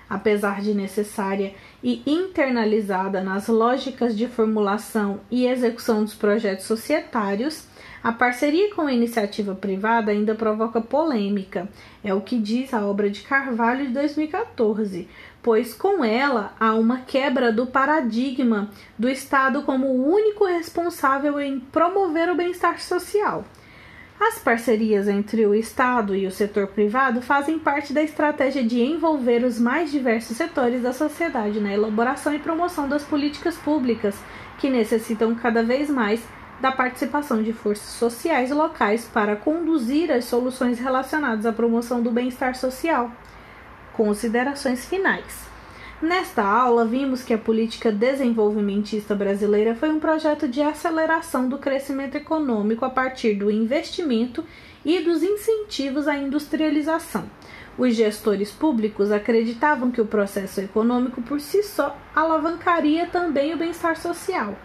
Apesar 0.09 0.59
de 0.59 0.73
necessária 0.73 1.53
e 1.83 2.01
internalizada 2.07 3.21
nas 3.21 3.47
lógicas 3.47 4.17
de 4.17 4.27
formulação 4.27 5.19
e 5.29 5.45
execução 5.45 6.03
dos 6.03 6.15
projetos 6.15 6.65
societários, 6.65 7.67
a 8.07 8.11
parceria 8.13 8.73
com 8.73 8.83
a 8.83 8.93
iniciativa 8.93 9.53
privada 9.53 10.13
ainda 10.13 10.33
provoca 10.33 10.79
polêmica, 10.79 11.67
é 12.01 12.13
o 12.13 12.21
que 12.21 12.39
diz 12.39 12.73
a 12.73 12.87
obra 12.87 13.09
de 13.09 13.19
Carvalho 13.19 13.85
de 13.85 13.91
2014, 13.91 15.09
pois 15.43 15.73
com 15.73 16.05
ela 16.05 16.53
há 16.57 16.73
uma 16.73 16.99
quebra 16.99 17.51
do 17.51 17.67
paradigma 17.67 18.69
do 18.97 19.09
Estado 19.09 19.61
como 19.63 19.87
o 19.87 20.09
único 20.09 20.45
responsável 20.45 21.37
em 21.37 21.59
promover 21.59 22.29
o 22.29 22.35
bem-estar 22.35 22.79
social. 22.79 23.43
As 24.17 24.39
parcerias 24.39 25.09
entre 25.09 25.45
o 25.45 25.53
Estado 25.53 26.15
e 26.15 26.25
o 26.25 26.31
setor 26.31 26.67
privado 26.67 27.21
fazem 27.21 27.59
parte 27.59 27.91
da 27.91 28.01
estratégia 28.01 28.63
de 28.63 28.81
envolver 28.81 29.43
os 29.43 29.59
mais 29.59 29.91
diversos 29.91 30.37
setores 30.37 30.81
da 30.81 30.93
sociedade 30.93 31.59
na 31.59 31.73
elaboração 31.73 32.33
e 32.33 32.39
promoção 32.39 32.87
das 32.87 33.03
políticas 33.03 33.57
públicas, 33.57 34.15
que 34.59 34.69
necessitam 34.69 35.35
cada 35.35 35.61
vez 35.61 35.89
mais 35.89 36.23
da 36.59 36.71
participação 36.71 37.43
de 37.43 37.53
forças 37.53 37.89
sociais 37.89 38.51
locais 38.51 39.05
para 39.05 39.35
conduzir 39.35 40.11
as 40.11 40.25
soluções 40.25 40.79
relacionadas 40.79 41.45
à 41.45 41.53
promoção 41.53 42.01
do 42.01 42.11
bem-estar 42.11 42.55
social. 42.55 43.11
Considerações 43.93 44.85
finais. 44.85 45.47
Nesta 45.99 46.43
aula, 46.43 46.85
vimos 46.85 47.23
que 47.23 47.33
a 47.33 47.39
política 47.39 47.91
desenvolvimentista 47.91 49.15
brasileira 49.15 49.73
foi 49.73 49.89
um 49.89 49.99
projeto 49.99 50.47
de 50.47 50.61
aceleração 50.61 51.49
do 51.49 51.57
crescimento 51.57 52.15
econômico 52.15 52.85
a 52.85 52.89
partir 52.89 53.33
do 53.33 53.49
investimento 53.49 54.45
e 54.85 54.99
dos 54.99 55.23
incentivos 55.23 56.07
à 56.07 56.15
industrialização. 56.15 57.27
Os 57.77 57.95
gestores 57.95 58.51
públicos 58.51 59.11
acreditavam 59.11 59.89
que 59.89 60.01
o 60.01 60.05
processo 60.05 60.61
econômico 60.61 61.21
por 61.21 61.41
si 61.41 61.63
só 61.63 61.97
alavancaria 62.15 63.07
também 63.07 63.53
o 63.53 63.57
bem-estar 63.57 63.97
social. 63.97 64.55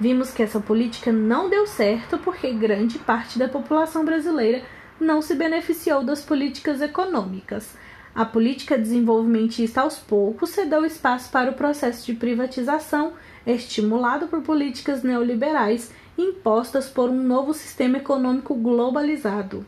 Vimos 0.00 0.30
que 0.30 0.42
essa 0.42 0.58
política 0.58 1.12
não 1.12 1.50
deu 1.50 1.66
certo 1.66 2.16
porque 2.16 2.50
grande 2.52 2.98
parte 2.98 3.38
da 3.38 3.46
população 3.46 4.02
brasileira 4.02 4.62
não 4.98 5.20
se 5.20 5.34
beneficiou 5.34 6.02
das 6.02 6.22
políticas 6.22 6.80
econômicas. 6.80 7.76
A 8.14 8.24
política 8.24 8.78
desenvolvimentista 8.78 9.82
aos 9.82 9.98
poucos 9.98 10.50
cedeu 10.50 10.86
espaço 10.86 11.30
para 11.30 11.50
o 11.50 11.54
processo 11.54 12.06
de 12.06 12.14
privatização, 12.14 13.12
estimulado 13.46 14.26
por 14.26 14.40
políticas 14.40 15.02
neoliberais 15.02 15.92
impostas 16.16 16.88
por 16.88 17.10
um 17.10 17.22
novo 17.22 17.52
sistema 17.52 17.98
econômico 17.98 18.54
globalizado. 18.54 19.66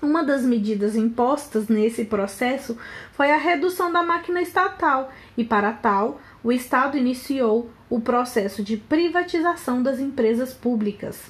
Uma 0.00 0.22
das 0.22 0.42
medidas 0.42 0.94
impostas 0.94 1.66
nesse 1.66 2.04
processo 2.04 2.78
foi 3.14 3.32
a 3.32 3.36
redução 3.36 3.92
da 3.92 4.00
máquina 4.00 4.40
estatal, 4.40 5.10
e 5.36 5.42
para 5.42 5.72
tal, 5.72 6.20
o 6.42 6.52
Estado 6.52 6.96
iniciou 6.96 7.68
o 7.90 8.00
processo 8.00 8.62
de 8.62 8.76
privatização 8.76 9.82
das 9.82 9.98
empresas 9.98 10.54
públicas. 10.54 11.20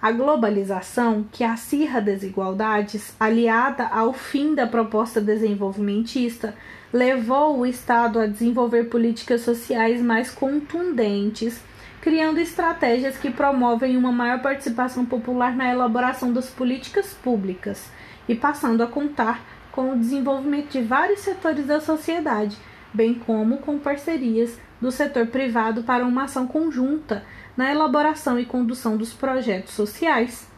A 0.00 0.10
globalização, 0.10 1.26
que 1.30 1.44
acirra 1.44 2.00
desigualdades, 2.00 3.14
aliada 3.20 3.86
ao 3.86 4.14
fim 4.14 4.54
da 4.54 4.66
proposta 4.66 5.20
desenvolvimentista, 5.20 6.54
levou 6.90 7.58
o 7.58 7.66
Estado 7.66 8.20
a 8.20 8.26
desenvolver 8.26 8.84
políticas 8.84 9.42
sociais 9.42 10.00
mais 10.00 10.30
contundentes, 10.30 11.60
criando 12.00 12.38
estratégias 12.38 13.18
que 13.18 13.30
promovem 13.30 13.98
uma 13.98 14.12
maior 14.12 14.40
participação 14.40 15.04
popular 15.04 15.54
na 15.54 15.70
elaboração 15.70 16.32
das 16.32 16.48
políticas 16.48 17.12
públicas 17.12 17.97
e 18.28 18.34
passando 18.34 18.82
a 18.82 18.86
contar 18.86 19.40
com 19.72 19.92
o 19.92 19.98
desenvolvimento 19.98 20.70
de 20.72 20.82
vários 20.82 21.20
setores 21.20 21.66
da 21.66 21.80
sociedade, 21.80 22.56
bem 22.92 23.14
como 23.14 23.58
com 23.58 23.78
parcerias 23.78 24.58
do 24.80 24.90
setor 24.90 25.26
privado 25.26 25.82
para 25.82 26.04
uma 26.04 26.24
ação 26.24 26.46
conjunta 26.46 27.24
na 27.56 27.70
elaboração 27.70 28.38
e 28.38 28.44
condução 28.44 28.96
dos 28.96 29.12
projetos 29.12 29.74
sociais. 29.74 30.48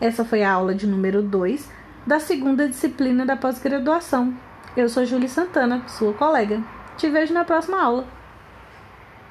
Essa 0.00 0.24
foi 0.24 0.42
a 0.42 0.52
aula 0.52 0.74
de 0.74 0.86
número 0.86 1.22
2 1.22 1.70
da 2.06 2.18
segunda 2.18 2.68
disciplina 2.68 3.26
da 3.26 3.36
pós-graduação. 3.36 4.34
Eu 4.76 4.88
sou 4.88 5.04
Júlia 5.04 5.28
Santana, 5.28 5.86
sua 5.88 6.14
colega. 6.14 6.62
Te 6.96 7.08
vejo 7.08 7.34
na 7.34 7.44
próxima 7.44 7.80
aula. 7.80 8.19